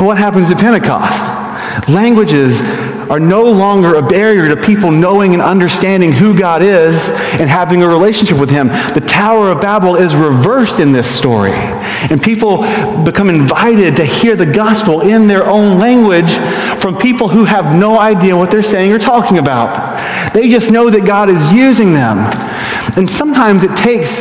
What 0.02 0.18
happens 0.18 0.50
at 0.50 0.58
Pentecost? 0.58 1.88
Languages 1.88 2.60
are 3.08 3.20
no 3.20 3.44
longer 3.44 3.94
a 3.94 4.02
barrier 4.02 4.48
to 4.48 4.56
people 4.56 4.90
knowing 4.90 5.32
and 5.32 5.42
understanding 5.42 6.12
who 6.12 6.36
God 6.36 6.62
is 6.62 7.08
and 7.08 7.48
having 7.48 7.82
a 7.82 7.88
relationship 7.88 8.38
with 8.38 8.50
Him. 8.50 8.68
The 8.68 9.04
Tower 9.06 9.50
of 9.50 9.60
Babel 9.60 9.96
is 9.96 10.16
reversed 10.16 10.80
in 10.80 10.92
this 10.92 11.08
story. 11.08 11.52
And 11.52 12.22
people 12.22 12.62
become 13.04 13.28
invited 13.30 13.96
to 13.96 14.04
hear 14.04 14.36
the 14.36 14.46
gospel 14.46 15.02
in 15.02 15.28
their 15.28 15.46
own 15.46 15.78
language 15.78 16.30
from 16.80 16.96
people 16.96 17.28
who 17.28 17.44
have 17.44 17.74
no 17.74 17.98
idea 17.98 18.36
what 18.36 18.50
they're 18.50 18.62
saying 18.62 18.92
or 18.92 18.98
talking 18.98 19.38
about. 19.38 20.32
They 20.32 20.48
just 20.48 20.70
know 20.70 20.90
that 20.90 21.04
God 21.04 21.28
is 21.28 21.52
using 21.52 21.94
them. 21.94 22.18
And 22.96 23.10
sometimes 23.10 23.62
it 23.62 23.76
takes 23.76 24.20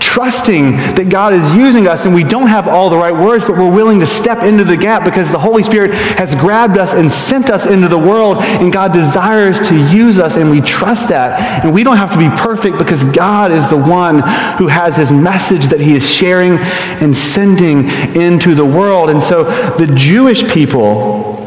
trusting 0.00 0.72
that 0.72 1.08
God 1.08 1.32
is 1.32 1.54
using 1.54 1.86
us 1.86 2.04
and 2.04 2.14
we 2.14 2.24
don't 2.24 2.48
have 2.48 2.68
all 2.68 2.90
the 2.90 2.96
right 2.96 3.12
words, 3.12 3.44
but 3.44 3.56
we're 3.56 3.70
willing 3.70 4.00
to 4.00 4.06
step 4.06 4.42
into 4.42 4.64
the 4.64 4.76
gap 4.76 5.04
because 5.04 5.30
the 5.30 5.38
Holy 5.38 5.62
Spirit 5.62 5.92
has 5.92 6.34
grabbed 6.34 6.78
us 6.78 6.94
and 6.94 7.10
sent 7.10 7.50
us 7.50 7.66
into 7.66 7.88
the 7.88 7.98
world 7.98 8.38
and 8.38 8.72
God 8.72 8.92
desires 8.92 9.58
to 9.68 9.74
use 9.74 10.18
us 10.18 10.36
and 10.36 10.50
we 10.50 10.60
trust 10.60 11.08
that. 11.08 11.64
And 11.64 11.74
we 11.74 11.82
don't 11.82 11.96
have 11.96 12.12
to 12.12 12.18
be 12.18 12.28
perfect 12.30 12.78
because 12.78 13.04
God 13.04 13.52
is 13.52 13.70
the 13.70 13.76
one 13.76 14.20
who 14.58 14.68
has 14.68 14.96
his 14.96 15.12
message 15.12 15.66
that 15.66 15.80
he 15.80 15.94
is 15.94 16.08
sharing 16.08 16.58
and 17.02 17.16
sending 17.16 17.88
into 18.16 18.54
the 18.54 18.64
world. 18.64 19.10
And 19.10 19.22
so 19.22 19.44
the 19.76 19.86
Jewish 19.94 20.50
people, 20.50 21.44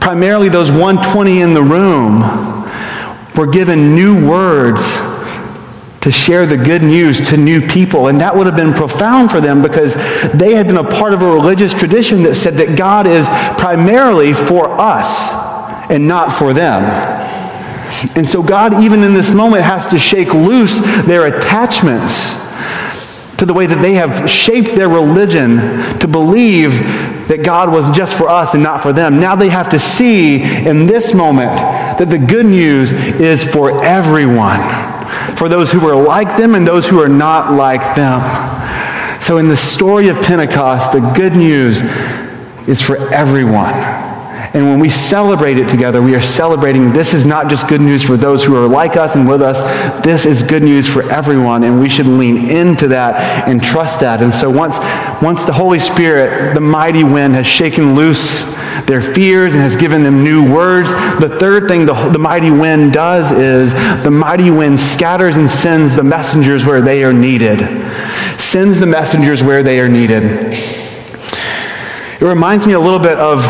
primarily 0.00 0.48
those 0.48 0.70
120 0.70 1.40
in 1.40 1.54
the 1.54 1.62
room, 1.62 2.20
were 3.34 3.46
given 3.46 3.94
new 3.94 4.28
words 4.28 4.96
to 6.06 6.12
share 6.12 6.46
the 6.46 6.56
good 6.56 6.82
news 6.82 7.20
to 7.20 7.36
new 7.36 7.60
people. 7.60 8.06
And 8.06 8.20
that 8.20 8.36
would 8.36 8.46
have 8.46 8.54
been 8.54 8.72
profound 8.72 9.28
for 9.28 9.40
them 9.40 9.60
because 9.60 9.94
they 10.32 10.54
had 10.54 10.68
been 10.68 10.76
a 10.76 10.84
part 10.84 11.12
of 11.12 11.20
a 11.20 11.26
religious 11.26 11.74
tradition 11.74 12.22
that 12.22 12.36
said 12.36 12.54
that 12.54 12.78
God 12.78 13.08
is 13.08 13.26
primarily 13.60 14.32
for 14.32 14.70
us 14.80 15.32
and 15.90 16.06
not 16.06 16.30
for 16.30 16.52
them. 16.52 16.84
And 18.14 18.28
so 18.28 18.40
God, 18.40 18.84
even 18.84 19.02
in 19.02 19.14
this 19.14 19.34
moment, 19.34 19.64
has 19.64 19.88
to 19.88 19.98
shake 19.98 20.32
loose 20.32 20.78
their 21.06 21.26
attachments 21.26 22.34
to 23.38 23.44
the 23.44 23.52
way 23.52 23.66
that 23.66 23.82
they 23.82 23.94
have 23.94 24.30
shaped 24.30 24.76
their 24.76 24.88
religion 24.88 25.56
to 25.98 26.06
believe 26.06 26.70
that 27.26 27.42
God 27.42 27.72
was 27.72 27.90
just 27.96 28.16
for 28.16 28.28
us 28.28 28.54
and 28.54 28.62
not 28.62 28.80
for 28.80 28.92
them. 28.92 29.18
Now 29.18 29.34
they 29.34 29.48
have 29.48 29.70
to 29.70 29.80
see 29.80 30.40
in 30.40 30.84
this 30.84 31.14
moment 31.14 31.50
that 31.98 32.10
the 32.10 32.18
good 32.18 32.46
news 32.46 32.92
is 32.92 33.44
for 33.44 33.84
everyone 33.84 34.94
for 35.36 35.48
those 35.48 35.72
who 35.72 35.86
are 35.86 35.96
like 35.96 36.36
them 36.36 36.54
and 36.54 36.66
those 36.66 36.86
who 36.86 37.00
are 37.00 37.08
not 37.08 37.52
like 37.52 37.96
them. 37.96 38.22
So, 39.20 39.38
in 39.38 39.48
the 39.48 39.56
story 39.56 40.08
of 40.08 40.16
Pentecost, 40.22 40.92
the 40.92 41.00
good 41.16 41.34
news 41.34 41.80
is 42.68 42.80
for 42.80 42.96
everyone. 43.12 43.72
And 44.56 44.64
when 44.64 44.80
we 44.80 44.88
celebrate 44.88 45.58
it 45.58 45.68
together, 45.68 46.00
we 46.00 46.14
are 46.14 46.22
celebrating 46.22 46.90
this 46.90 47.12
is 47.12 47.26
not 47.26 47.50
just 47.50 47.68
good 47.68 47.82
news 47.82 48.02
for 48.02 48.16
those 48.16 48.42
who 48.42 48.56
are 48.56 48.66
like 48.66 48.96
us 48.96 49.14
and 49.14 49.28
with 49.28 49.42
us. 49.42 49.60
This 50.02 50.24
is 50.24 50.42
good 50.42 50.62
news 50.62 50.88
for 50.88 51.02
everyone, 51.12 51.62
and 51.62 51.78
we 51.78 51.90
should 51.90 52.06
lean 52.06 52.48
into 52.48 52.88
that 52.88 53.46
and 53.46 53.62
trust 53.62 54.00
that. 54.00 54.22
And 54.22 54.34
so 54.34 54.48
once, 54.48 54.78
once 55.20 55.44
the 55.44 55.52
Holy 55.52 55.78
Spirit, 55.78 56.54
the 56.54 56.62
mighty 56.62 57.04
wind, 57.04 57.34
has 57.34 57.46
shaken 57.46 57.94
loose 57.94 58.50
their 58.86 59.02
fears 59.02 59.52
and 59.52 59.60
has 59.60 59.76
given 59.76 60.02
them 60.02 60.24
new 60.24 60.50
words. 60.50 60.90
The 61.20 61.36
third 61.38 61.68
thing 61.68 61.84
the, 61.84 62.08
the 62.08 62.18
mighty 62.18 62.50
wind 62.50 62.94
does 62.94 63.30
is 63.32 63.74
the 64.04 64.10
mighty 64.10 64.50
wind 64.50 64.80
scatters 64.80 65.36
and 65.36 65.50
sends 65.50 65.96
the 65.96 66.02
messengers 66.02 66.64
where 66.64 66.80
they 66.80 67.04
are 67.04 67.12
needed. 67.12 67.58
Sends 68.40 68.80
the 68.80 68.86
messengers 68.86 69.42
where 69.42 69.62
they 69.62 69.80
are 69.80 69.88
needed. 69.90 70.24
It 70.24 72.22
reminds 72.22 72.66
me 72.66 72.72
a 72.72 72.80
little 72.80 72.98
bit 72.98 73.18
of 73.18 73.44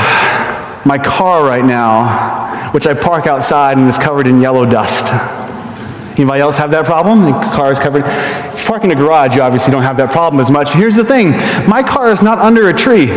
my 0.86 0.98
car 0.98 1.44
right 1.44 1.64
now, 1.64 2.70
which 2.70 2.86
I 2.86 2.94
park 2.94 3.26
outside 3.26 3.76
and 3.76 3.90
is 3.90 3.98
covered 3.98 4.26
in 4.26 4.40
yellow 4.40 4.64
dust. 4.64 5.12
Anybody 6.18 6.40
else 6.40 6.56
have 6.56 6.70
that 6.70 6.86
problem? 6.86 7.24
The 7.24 7.32
car 7.32 7.72
is 7.72 7.78
covered. 7.78 8.04
If 8.06 8.60
you 8.60 8.66
park 8.66 8.84
in 8.84 8.90
a 8.90 8.94
garage, 8.94 9.34
you 9.36 9.42
obviously 9.42 9.72
don't 9.72 9.82
have 9.82 9.98
that 9.98 10.10
problem 10.10 10.40
as 10.40 10.50
much. 10.50 10.70
Here's 10.70 10.96
the 10.96 11.04
thing 11.04 11.32
my 11.68 11.82
car 11.82 12.10
is 12.10 12.22
not 12.22 12.38
under 12.38 12.68
a 12.68 12.72
tree 12.72 13.10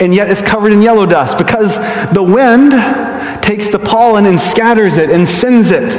and 0.00 0.14
yet 0.14 0.30
it's 0.30 0.42
covered 0.42 0.72
in 0.72 0.82
yellow 0.82 1.06
dust 1.06 1.36
because 1.36 1.76
the 2.12 2.22
wind 2.22 2.72
takes 3.42 3.70
the 3.70 3.78
pollen 3.78 4.26
and 4.26 4.40
scatters 4.40 4.96
it 4.96 5.10
and 5.10 5.28
sends 5.28 5.70
it. 5.70 5.94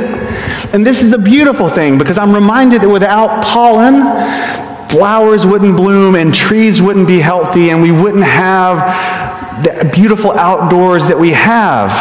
And 0.74 0.86
this 0.86 1.02
is 1.02 1.14
a 1.14 1.18
beautiful 1.18 1.70
thing 1.70 1.98
because 1.98 2.18
I'm 2.18 2.34
reminded 2.34 2.82
that 2.82 2.90
without 2.90 3.44
pollen, 3.44 4.02
flowers 4.90 5.46
wouldn't 5.46 5.78
bloom 5.78 6.16
and 6.16 6.34
trees 6.34 6.82
wouldn't 6.82 7.08
be 7.08 7.20
healthy 7.20 7.70
and 7.70 7.82
we 7.82 7.92
wouldn't 7.92 8.24
have 8.24 9.21
the 9.64 9.90
beautiful 9.94 10.32
outdoors 10.32 11.08
that 11.08 11.20
we 11.20 11.32
have. 11.32 11.92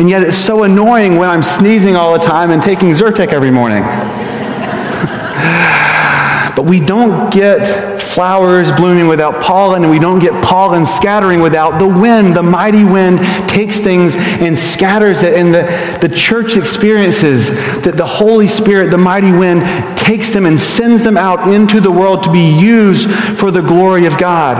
And 0.00 0.08
yet 0.08 0.22
it's 0.22 0.36
so 0.36 0.64
annoying 0.64 1.16
when 1.16 1.28
I'm 1.28 1.42
sneezing 1.42 1.96
all 1.96 2.18
the 2.18 2.24
time 2.24 2.50
and 2.50 2.62
taking 2.62 2.90
Zyrtec 2.90 3.28
every 3.28 3.50
morning. 3.50 3.82
but 6.56 6.64
we 6.64 6.80
don't 6.80 7.32
get 7.32 7.92
flowers 8.12 8.70
blooming 8.72 9.08
without 9.08 9.42
pollen, 9.42 9.84
and 9.84 9.90
we 9.90 9.98
don't 9.98 10.18
get 10.18 10.32
pollen 10.44 10.84
scattering 10.84 11.40
without 11.40 11.78
the 11.78 11.86
wind. 11.86 12.36
The 12.36 12.42
mighty 12.42 12.84
wind 12.84 13.18
takes 13.48 13.80
things 13.80 14.14
and 14.16 14.58
scatters 14.58 15.22
it. 15.22 15.34
And 15.34 15.54
the, 15.54 16.06
the 16.06 16.14
church 16.14 16.56
experiences 16.56 17.48
that 17.82 17.96
the 17.96 18.06
Holy 18.06 18.48
Spirit, 18.48 18.90
the 18.90 18.98
mighty 18.98 19.32
wind, 19.32 19.62
takes 19.98 20.32
them 20.32 20.44
and 20.44 20.60
sends 20.60 21.02
them 21.02 21.16
out 21.16 21.48
into 21.48 21.80
the 21.80 21.90
world 21.90 22.22
to 22.24 22.32
be 22.32 22.60
used 22.60 23.10
for 23.38 23.50
the 23.50 23.62
glory 23.62 24.06
of 24.06 24.18
God. 24.18 24.58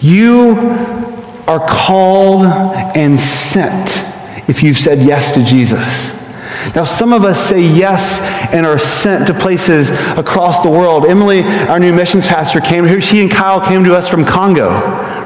You 0.00 0.54
are 1.48 1.66
called 1.66 2.44
and 2.44 3.18
sent 3.18 3.90
if 4.48 4.62
you've 4.62 4.78
said 4.78 5.00
yes 5.00 5.32
to 5.34 5.42
Jesus. 5.42 6.16
Now, 6.74 6.84
some 6.84 7.12
of 7.12 7.24
us 7.24 7.40
say 7.40 7.62
yes 7.62 8.20
and 8.52 8.66
are 8.66 8.78
sent 8.78 9.26
to 9.28 9.34
places 9.34 9.90
across 10.18 10.60
the 10.60 10.70
world. 10.70 11.06
Emily, 11.06 11.42
our 11.42 11.78
new 11.78 11.94
missions 11.94 12.26
pastor, 12.26 12.60
came 12.60 12.84
here. 12.84 13.00
She 13.00 13.20
and 13.20 13.30
Kyle 13.30 13.60
came 13.60 13.84
to 13.84 13.94
us 13.94 14.08
from 14.08 14.24
Congo, 14.24 14.68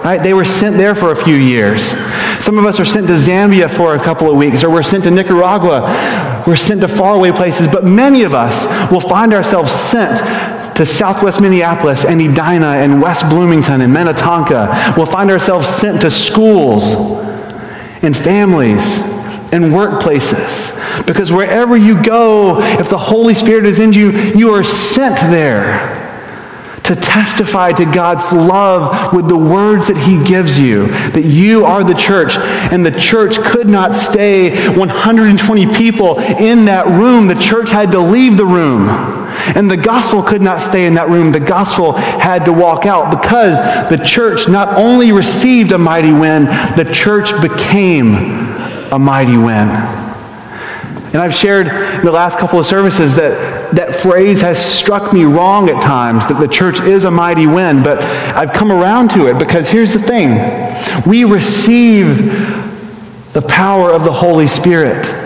right? 0.04 0.18
They 0.22 0.34
were 0.34 0.44
sent 0.44 0.76
there 0.76 0.94
for 0.94 1.10
a 1.10 1.16
few 1.16 1.34
years. 1.34 1.94
Some 2.40 2.58
of 2.58 2.64
us 2.64 2.78
are 2.80 2.84
sent 2.84 3.06
to 3.08 3.14
Zambia 3.14 3.70
for 3.70 3.94
a 3.94 4.00
couple 4.00 4.30
of 4.30 4.36
weeks, 4.36 4.62
or 4.62 4.70
we're 4.70 4.82
sent 4.82 5.04
to 5.04 5.10
Nicaragua. 5.10 6.42
We're 6.46 6.56
sent 6.56 6.80
to 6.80 6.88
faraway 6.88 7.32
places, 7.32 7.68
but 7.68 7.84
many 7.84 8.22
of 8.22 8.34
us 8.34 8.64
will 8.90 9.00
find 9.00 9.32
ourselves 9.32 9.72
sent 9.72 10.20
to 10.76 10.86
southwest 10.86 11.40
Minneapolis 11.40 12.04
and 12.04 12.20
Edina 12.20 12.78
and 12.78 13.00
West 13.00 13.28
Bloomington 13.28 13.80
and 13.80 13.92
Minnetonka. 13.92 14.94
We'll 14.96 15.06
find 15.06 15.30
ourselves 15.30 15.68
sent 15.68 16.00
to 16.02 16.10
schools 16.10 16.94
and 18.02 18.16
families 18.16 18.98
and 19.52 19.66
workplaces. 19.66 21.06
Because 21.06 21.32
wherever 21.32 21.76
you 21.76 22.02
go, 22.02 22.60
if 22.60 22.88
the 22.88 22.98
Holy 22.98 23.34
Spirit 23.34 23.66
is 23.66 23.80
in 23.80 23.92
you, 23.92 24.10
you 24.10 24.52
are 24.54 24.64
sent 24.64 25.16
there 25.30 26.00
to 26.84 26.96
testify 26.96 27.72
to 27.72 27.84
God's 27.84 28.32
love 28.32 29.12
with 29.12 29.28
the 29.28 29.36
words 29.36 29.86
that 29.88 29.96
He 29.96 30.22
gives 30.24 30.58
you, 30.58 30.88
that 30.88 31.24
you 31.24 31.64
are 31.64 31.84
the 31.84 31.94
church. 31.94 32.36
And 32.36 32.84
the 32.84 32.90
church 32.90 33.38
could 33.38 33.68
not 33.68 33.94
stay 33.94 34.68
120 34.76 35.66
people 35.74 36.18
in 36.18 36.64
that 36.64 36.86
room. 36.86 37.28
The 37.28 37.36
church 37.36 37.70
had 37.70 37.92
to 37.92 38.00
leave 38.00 38.36
the 38.36 38.46
room. 38.46 39.21
And 39.56 39.70
the 39.70 39.76
gospel 39.76 40.22
could 40.22 40.42
not 40.42 40.60
stay 40.60 40.86
in 40.86 40.94
that 40.94 41.08
room. 41.08 41.32
The 41.32 41.40
gospel 41.40 41.92
had 41.92 42.44
to 42.44 42.52
walk 42.52 42.86
out 42.86 43.10
because 43.10 43.58
the 43.90 44.02
church 44.02 44.48
not 44.48 44.76
only 44.78 45.12
received 45.12 45.72
a 45.72 45.78
mighty 45.78 46.12
wind, 46.12 46.48
the 46.76 46.88
church 46.90 47.32
became 47.42 48.14
a 48.92 48.98
mighty 48.98 49.36
wind. 49.36 49.70
And 51.12 51.20
I've 51.20 51.34
shared 51.34 51.68
in 51.68 52.04
the 52.04 52.12
last 52.12 52.38
couple 52.38 52.58
of 52.58 52.64
services 52.64 53.16
that 53.16 53.72
that 53.72 53.94
phrase 53.94 54.40
has 54.40 54.58
struck 54.58 55.12
me 55.12 55.24
wrong 55.24 55.68
at 55.68 55.82
times, 55.82 56.26
that 56.28 56.38
the 56.38 56.48
church 56.48 56.80
is 56.80 57.04
a 57.04 57.10
mighty 57.10 57.46
wind, 57.46 57.84
but 57.84 58.02
I've 58.34 58.52
come 58.52 58.70
around 58.70 59.10
to 59.10 59.26
it 59.28 59.38
because 59.38 59.68
here's 59.68 59.92
the 59.92 59.98
thing 59.98 60.30
we 61.06 61.24
receive 61.24 62.16
the 63.32 63.42
power 63.42 63.90
of 63.90 64.04
the 64.04 64.12
Holy 64.12 64.46
Spirit. 64.46 65.21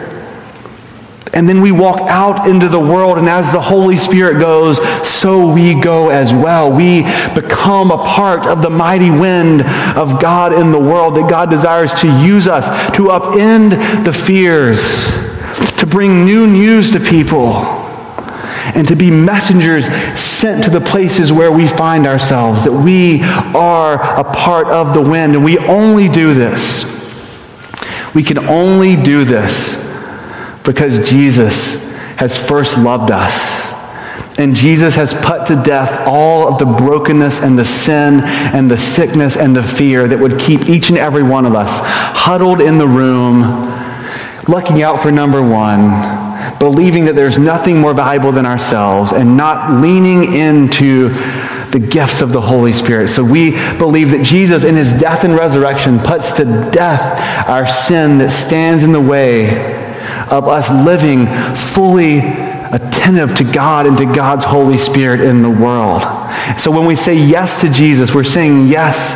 And 1.37 1.46
then 1.46 1.61
we 1.61 1.70
walk 1.70 2.01
out 2.01 2.49
into 2.49 2.66
the 2.66 2.81
world, 2.81 3.18
and 3.18 3.29
as 3.29 3.53
the 3.53 3.61
Holy 3.61 3.99
Spirit 3.99 4.40
goes, 4.40 4.79
so 5.07 5.53
we 5.53 5.79
go 5.79 6.09
as 6.09 6.33
well. 6.33 6.72
We 6.72 7.03
become 7.35 7.90
a 7.90 7.99
part 7.99 8.46
of 8.46 8.62
the 8.62 8.70
mighty 8.70 9.11
wind 9.11 9.61
of 9.99 10.18
God 10.18 10.55
in 10.55 10.72
the 10.72 10.81
world, 10.81 11.14
that 11.16 11.29
God 11.29 11.51
desires 11.51 11.92
to 12.01 12.07
use 12.07 12.49
us 12.49 12.64
to 12.96 13.09
upend 13.09 14.05
the 14.07 14.14
fears 14.14 15.14
to 15.77 15.87
bring 15.87 16.25
new 16.25 16.46
news 16.46 16.90
to 16.92 17.01
people, 17.01 17.57
and 18.75 18.88
to 18.88 18.96
be 18.96 19.11
messengers 19.11 19.87
sent 20.18 20.64
to 20.64 20.70
the 20.70 20.81
places 20.81 21.35
where 21.35 21.53
we 21.53 21.68
find 21.68 22.07
ourselves, 22.07 22.64
that 22.64 22.72
we 22.72 23.22
are 23.22 24.18
a 24.18 24.25
part 24.25 24.68
of 24.68 24.94
the 24.94 25.03
wind. 25.03 25.35
And 25.35 25.44
we 25.44 25.59
only 25.59 26.09
do 26.09 26.33
this. 26.33 26.85
We 28.14 28.22
can 28.22 28.38
only 28.38 28.96
do 28.96 29.25
this 29.27 29.86
because 30.66 31.09
Jesus 31.09 31.90
has 32.16 32.38
first 32.38 32.76
loved 32.76 33.11
us. 33.11 33.72
And 34.38 34.55
Jesus 34.55 34.96
has 34.96 35.14
put 35.14 35.46
to 35.46 35.62
death 35.62 36.07
all 36.07 36.52
of 36.52 36.59
the 36.59 36.66
brokenness 36.66 37.40
and 37.40 37.59
the 37.59 37.64
sin 37.64 38.20
and 38.22 38.70
the 38.70 38.76
sickness 38.76 39.37
and 39.37 39.57
the 39.57 39.62
fear 39.62 40.07
that 40.07 40.18
would 40.18 40.38
keep 40.38 40.68
each 40.68 40.90
and 40.90 40.98
every 40.98 41.22
one 41.22 41.46
of 41.46 41.55
us 41.55 41.81
huddled 41.83 42.61
in 42.61 42.76
the 42.76 42.87
room 42.87 43.72
looking 44.48 44.83
out 44.83 45.00
for 45.00 45.11
number 45.11 45.42
one, 45.42 46.59
believing 46.59 47.07
that 47.07 47.14
there's 47.14 47.38
nothing 47.38 47.81
more 47.81 47.94
valuable 47.94 48.31
than 48.31 48.46
ourselves, 48.46 49.12
and 49.12 49.37
not 49.37 49.81
leaning 49.81 50.35
into 50.35 51.09
the 51.70 51.81
gifts 51.81 52.20
of 52.20 52.33
the 52.33 52.40
Holy 52.40 52.72
Spirit. 52.72 53.09
So 53.09 53.24
we 53.24 53.52
believe 53.79 54.11
that 54.11 54.24
Jesus, 54.24 54.64
in 54.64 54.76
his 54.76 54.92
death 54.92 55.24
and 55.24 55.35
resurrection, 55.35 55.98
puts 55.98 56.33
to 56.33 56.44
death 56.70 57.48
our 57.48 57.66
sin 57.66 58.18
that 58.18 58.31
stands 58.31 58.85
in 58.85 58.92
the 58.92 59.00
way 59.00 59.75
of 60.30 60.48
us 60.48 60.70
living 60.70 61.26
fully 61.54 62.18
attentive 62.18 63.34
to 63.36 63.44
God 63.44 63.86
and 63.86 63.96
to 63.96 64.04
God's 64.04 64.44
Holy 64.44 64.78
Spirit 64.78 65.20
in 65.20 65.42
the 65.42 65.50
world. 65.50 66.02
So 66.58 66.70
when 66.70 66.86
we 66.86 66.96
say 66.96 67.14
yes 67.14 67.60
to 67.60 67.70
Jesus, 67.70 68.14
we're 68.14 68.24
saying 68.24 68.66
yes 68.66 69.14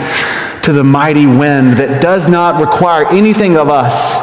to 0.65 0.73
the 0.73 0.85
mighty 0.85 1.27
wind 1.27 1.75
that 1.75 2.01
does 2.03 2.29
not 2.29 2.61
require 2.61 3.07
anything 3.07 3.57
of 3.57 3.69
us 3.69 4.19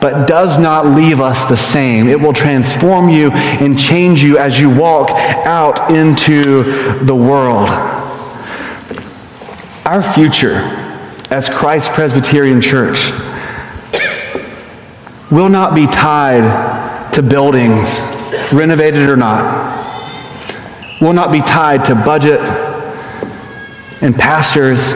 but 0.00 0.26
does 0.26 0.58
not 0.58 0.84
leave 0.84 1.20
us 1.20 1.44
the 1.44 1.56
same. 1.56 2.08
It 2.08 2.20
will 2.20 2.32
transform 2.32 3.08
you 3.08 3.30
and 3.30 3.78
change 3.78 4.20
you 4.20 4.36
as 4.36 4.58
you 4.58 4.68
walk 4.68 5.10
out 5.46 5.92
into 5.92 6.64
the 7.04 7.14
world. 7.14 7.68
Our 9.86 10.02
future 10.02 10.56
as 11.30 11.48
Christ 11.48 11.92
Presbyterian 11.92 12.60
Church 12.60 13.12
will 15.32 15.48
not 15.48 15.74
be 15.74 15.86
tied 15.86 17.14
to 17.14 17.22
buildings, 17.22 17.98
renovated 18.52 19.08
or 19.08 19.16
not. 19.16 19.80
Will 21.00 21.14
not 21.14 21.32
be 21.32 21.40
tied 21.40 21.86
to 21.86 21.94
budget 21.94 22.40
and 24.02 24.14
pastors. 24.14 24.92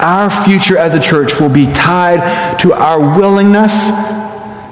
Our 0.00 0.28
future 0.28 0.76
as 0.76 0.96
a 0.96 1.00
church 1.00 1.38
will 1.38 1.48
be 1.48 1.72
tied 1.72 2.58
to 2.60 2.72
our 2.72 3.16
willingness 3.16 3.86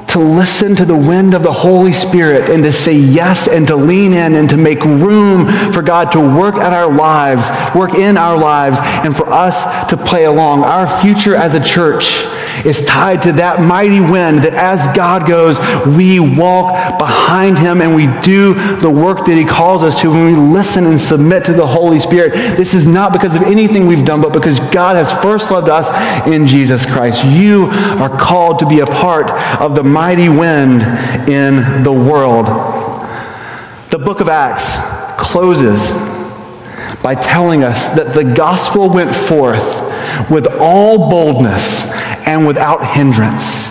to 0.08 0.18
listen 0.18 0.74
to 0.74 0.84
the 0.84 0.96
wind 0.96 1.34
of 1.34 1.44
the 1.44 1.52
Holy 1.52 1.92
Spirit 1.92 2.50
and 2.50 2.64
to 2.64 2.72
say 2.72 2.94
yes 2.94 3.46
and 3.46 3.68
to 3.68 3.76
lean 3.76 4.12
in 4.12 4.34
and 4.34 4.50
to 4.50 4.56
make 4.56 4.82
room 4.84 5.46
for 5.72 5.82
God 5.82 6.10
to 6.12 6.18
work 6.18 6.56
at 6.56 6.72
our 6.72 6.92
lives, 6.92 7.48
work 7.76 7.94
in 7.94 8.16
our 8.16 8.36
lives, 8.36 8.78
and 8.82 9.16
for 9.16 9.28
us 9.28 9.88
to 9.88 9.96
play 9.96 10.24
along. 10.24 10.64
Our 10.64 10.88
future 11.00 11.36
as 11.36 11.54
a 11.54 11.62
church 11.62 12.24
is 12.64 12.82
tied 12.82 13.22
to 13.22 13.32
that 13.32 13.60
mighty 13.60 14.00
wind 14.00 14.38
that 14.40 14.54
as 14.54 14.80
God 14.96 15.26
goes, 15.26 15.58
we 15.96 16.20
walk 16.20 16.98
behind 16.98 17.58
him 17.58 17.80
and 17.80 17.94
we 17.94 18.06
do 18.22 18.54
the 18.80 18.90
work 18.90 19.26
that 19.26 19.36
he 19.36 19.44
calls 19.44 19.82
us 19.82 20.00
to 20.00 20.10
when 20.10 20.26
we 20.26 20.34
listen 20.34 20.86
and 20.86 21.00
submit 21.00 21.44
to 21.46 21.52
the 21.52 21.66
Holy 21.66 21.98
Spirit. 21.98 22.32
This 22.56 22.74
is 22.74 22.86
not 22.86 23.12
because 23.12 23.34
of 23.34 23.42
anything 23.42 23.86
we've 23.86 24.04
done, 24.04 24.20
but 24.20 24.32
because 24.32 24.58
God 24.70 24.96
has 24.96 25.12
first 25.22 25.50
loved 25.50 25.68
us 25.68 25.88
in 26.26 26.46
Jesus 26.46 26.86
Christ. 26.86 27.24
You 27.24 27.66
are 27.66 28.10
called 28.10 28.58
to 28.60 28.66
be 28.66 28.80
a 28.80 28.86
part 28.86 29.30
of 29.60 29.74
the 29.74 29.84
mighty 29.84 30.28
wind 30.28 30.82
in 31.28 31.82
the 31.82 31.92
world. 31.92 32.46
The 33.90 33.98
book 33.98 34.20
of 34.20 34.28
Acts 34.28 34.76
closes 35.20 35.90
by 37.02 37.14
telling 37.14 37.64
us 37.64 37.88
that 37.90 38.14
the 38.14 38.24
gospel 38.24 38.88
went 38.88 39.14
forth 39.14 39.80
with 40.30 40.46
all 40.60 41.10
boldness 41.10 41.90
and 42.30 42.46
without 42.46 42.86
hindrance. 42.94 43.68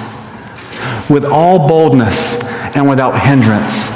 With 1.09 1.23
all 1.23 1.67
boldness 1.69 2.43
and 2.75 2.89
without 2.89 3.17
hindrance. 3.21 3.87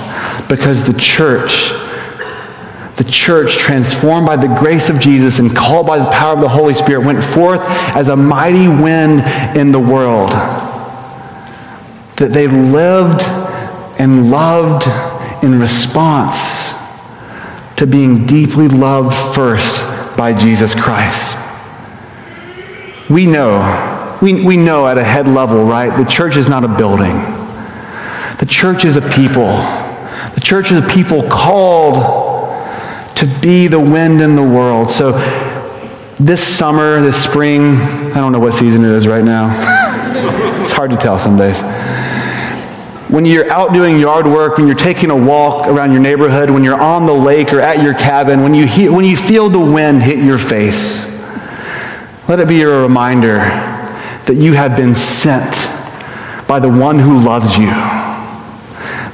Because 0.47 0.85
the 0.85 0.97
church, 0.97 1.69
the 2.95 3.03
church 3.03 3.57
transformed 3.57 4.25
by 4.25 4.37
the 4.37 4.47
grace 4.47 4.87
of 4.87 5.01
Jesus 5.01 5.37
and 5.39 5.53
called 5.53 5.85
by 5.85 5.99
the 5.99 6.09
power 6.09 6.33
of 6.33 6.39
the 6.39 6.47
Holy 6.47 6.73
Spirit 6.73 7.05
went 7.05 7.21
forth 7.21 7.59
as 7.93 8.07
a 8.07 8.15
mighty 8.15 8.69
wind 8.69 9.21
in 9.57 9.73
the 9.73 9.79
world. 9.79 10.29
That 12.17 12.31
they 12.31 12.47
lived 12.47 13.21
and 13.99 14.31
loved 14.31 14.87
in 15.43 15.59
response 15.59 16.71
to 17.75 17.85
being 17.85 18.25
deeply 18.25 18.69
loved 18.69 19.13
first 19.35 19.83
by 20.15 20.31
Jesus 20.31 20.73
Christ. 20.73 21.37
We 23.09 23.25
know 23.25 23.92
we, 24.21 24.45
we 24.45 24.57
know 24.57 24.87
at 24.87 24.97
a 24.97 25.03
head 25.03 25.27
level, 25.27 25.63
right? 25.63 25.95
The 25.97 26.09
church 26.09 26.37
is 26.37 26.47
not 26.49 26.63
a 26.63 26.67
building. 26.67 27.13
The 28.39 28.45
church 28.47 28.85
is 28.85 28.95
a 28.95 29.01
people. 29.01 29.47
The 30.35 30.41
church 30.41 30.71
is 30.71 30.83
a 30.83 30.87
people 30.87 31.23
called 31.29 31.95
to 33.17 33.39
be 33.41 33.67
the 33.67 33.79
wind 33.79 34.21
in 34.21 34.35
the 34.35 34.43
world. 34.43 34.89
So 34.89 35.11
this 36.19 36.43
summer, 36.43 37.01
this 37.01 37.21
spring, 37.21 37.75
I 37.75 38.13
don't 38.15 38.31
know 38.31 38.39
what 38.39 38.53
season 38.53 38.83
it 38.83 38.91
is 38.91 39.07
right 39.07 39.23
now. 39.23 39.51
it's 40.63 40.71
hard 40.71 40.91
to 40.91 40.97
tell 40.97 41.19
some 41.19 41.37
days. 41.37 41.61
When 43.09 43.25
you're 43.25 43.51
out 43.51 43.73
doing 43.73 43.99
yard 43.99 44.25
work, 44.25 44.57
when 44.57 44.65
you're 44.67 44.75
taking 44.75 45.11
a 45.11 45.15
walk 45.15 45.67
around 45.67 45.91
your 45.91 46.01
neighborhood, 46.01 46.49
when 46.49 46.63
you're 46.63 46.79
on 46.81 47.05
the 47.05 47.13
lake 47.13 47.53
or 47.53 47.59
at 47.59 47.83
your 47.83 47.93
cabin, 47.93 48.41
when 48.41 48.53
you, 48.53 48.65
he- 48.65 48.89
when 48.89 49.05
you 49.05 49.15
feel 49.15 49.49
the 49.49 49.59
wind 49.59 50.01
hit 50.01 50.17
your 50.23 50.39
face, 50.39 51.05
let 52.27 52.39
it 52.39 52.47
be 52.47 52.61
a 52.63 52.67
reminder 52.67 53.39
that 54.25 54.35
you 54.35 54.53
have 54.53 54.75
been 54.77 54.95
sent 54.95 55.51
by 56.47 56.59
the 56.59 56.69
one 56.69 56.99
who 56.99 57.19
loves 57.19 57.57
you. 57.57 57.67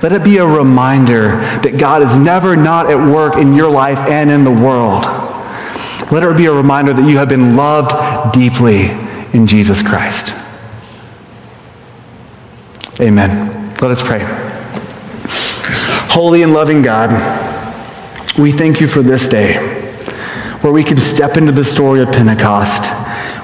Let 0.01 0.13
it 0.13 0.23
be 0.23 0.37
a 0.37 0.45
reminder 0.45 1.37
that 1.61 1.77
God 1.77 2.01
is 2.01 2.15
never 2.15 2.55
not 2.55 2.89
at 2.89 2.97
work 2.97 3.35
in 3.35 3.53
your 3.53 3.69
life 3.69 3.99
and 4.09 4.31
in 4.31 4.43
the 4.43 4.51
world. 4.51 5.03
Let 6.11 6.23
it 6.23 6.37
be 6.37 6.45
a 6.45 6.53
reminder 6.53 6.93
that 6.93 7.07
you 7.07 7.17
have 7.17 7.29
been 7.29 7.55
loved 7.55 8.33
deeply 8.33 8.89
in 9.33 9.45
Jesus 9.45 9.83
Christ. 9.83 10.33
Amen. 12.99 13.69
Let 13.81 13.91
us 13.91 14.01
pray. 14.01 14.21
Holy 16.11 16.43
and 16.43 16.53
loving 16.53 16.81
God, 16.81 17.11
we 18.37 18.51
thank 18.51 18.81
you 18.81 18.87
for 18.87 19.01
this 19.01 19.27
day 19.27 19.57
where 20.61 20.73
we 20.73 20.83
can 20.83 20.99
step 20.99 21.37
into 21.37 21.51
the 21.51 21.63
story 21.63 22.01
of 22.01 22.11
Pentecost 22.11 22.98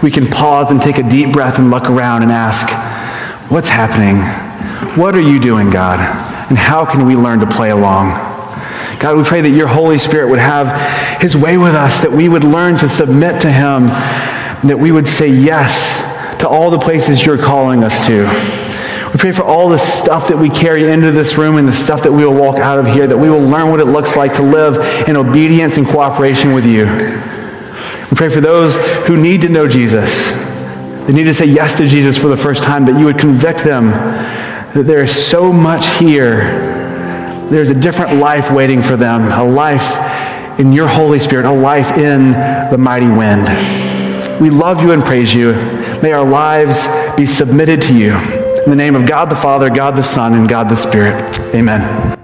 we 0.06 0.12
can 0.12 0.28
pause 0.28 0.70
and 0.70 0.80
take 0.80 1.00
a 1.00 1.10
deep 1.10 1.34
breath 1.34 1.58
and 1.58 1.72
look 1.72 1.90
around 1.90 2.22
and 2.22 2.32
ask, 2.32 2.70
What's 3.52 3.70
happening? 3.70 4.22
What 4.96 5.16
are 5.16 5.20
you 5.20 5.40
doing, 5.40 5.72
God? 5.72 6.00
And 6.48 6.56
how 6.56 6.86
can 6.86 7.08
we 7.08 7.16
learn 7.16 7.40
to 7.40 7.48
play 7.48 7.72
along? 7.72 8.12
God, 9.00 9.18
we 9.18 9.24
pray 9.24 9.42
that 9.42 9.50
your 9.50 9.66
Holy 9.66 9.98
Spirit 9.98 10.30
would 10.30 10.38
have 10.38 11.20
his 11.20 11.36
way 11.36 11.58
with 11.58 11.74
us, 11.74 12.02
that 12.02 12.12
we 12.12 12.30
would 12.30 12.44
learn 12.44 12.78
to 12.78 12.88
submit 12.88 13.42
to 13.42 13.52
him, 13.52 13.88
that 14.68 14.78
we 14.78 14.92
would 14.92 15.08
say 15.08 15.28
yes 15.28 16.02
to 16.40 16.48
all 16.48 16.70
the 16.70 16.78
places 16.78 17.26
you're 17.26 17.40
calling 17.40 17.84
us 17.84 18.06
to. 18.06 18.26
We 19.12 19.18
pray 19.18 19.32
for 19.32 19.44
all 19.44 19.70
the 19.70 19.80
stuff 19.80 20.28
that 20.28 20.38
we 20.38 20.52
carry 20.52 20.88
into 20.92 21.10
this 21.10 21.36
room 21.36 21.58
and 21.58 21.68
the 21.68 21.74
stuff 21.74 22.04
that 22.04 22.12
we 22.12 22.24
will 22.24 22.36
walk 22.36 22.60
out 22.60 22.78
of 22.78 22.86
here, 22.86 23.08
that 23.08 23.18
we 23.18 23.32
will 23.32 23.42
learn 23.42 23.72
what 23.72 23.80
it 23.80 23.86
looks 23.86 24.16
like 24.16 24.36
to 24.36 24.44
live 24.44 25.10
in 25.10 25.18
obedience 25.18 25.78
and 25.78 25.88
cooperation 25.88 26.54
with 26.54 26.66
you. 26.68 26.86
We 28.12 28.18
pray 28.18 28.30
for 28.30 28.42
those 28.42 28.76
who 29.08 29.18
need 29.18 29.42
to 29.42 29.50
know 29.50 29.68
Jesus. 29.68 30.32
They 31.06 31.14
need 31.14 31.24
to 31.26 31.34
say 31.34 31.46
yes 31.46 31.76
to 31.78 31.88
Jesus 31.88 32.18
for 32.18 32.28
the 32.28 32.38
first 32.38 32.64
time, 32.64 32.86
that 32.86 33.00
you 33.00 33.06
would 33.06 33.20
convict 33.20 33.64
them 33.64 33.92
that 34.76 34.84
there 34.84 35.04
is 35.04 35.16
so 35.16 35.54
much 35.54 35.88
here. 35.98 36.40
There's 37.50 37.70
a 37.70 37.76
different 37.76 38.20
life 38.20 38.52
waiting 38.52 38.82
for 38.82 38.98
them, 38.98 39.32
a 39.32 39.44
life 39.44 40.60
in 40.60 40.74
your 40.74 40.88
Holy 40.88 41.20
Spirit, 41.20 41.46
a 41.46 41.52
life 41.52 41.98
in 41.98 42.32
the 42.72 42.78
mighty 42.78 43.08
wind. 43.08 43.48
We 44.42 44.50
love 44.50 44.82
you 44.82 44.92
and 44.92 45.04
praise 45.04 45.34
you. 45.34 45.54
May 46.02 46.12
our 46.12 46.28
lives 46.28 46.88
be 47.16 47.26
submitted 47.26 47.82
to 47.84 47.98
you. 47.98 48.16
In 48.66 48.70
the 48.70 48.76
name 48.76 48.96
of 48.96 49.06
God 49.08 49.30
the 49.30 49.36
Father, 49.36 49.70
God 49.70 49.96
the 49.96 50.04
Son, 50.04 50.34
and 50.34 50.50
God 50.50 50.70
the 50.70 50.76
Spirit. 50.76 51.40
Amen. 51.56 52.15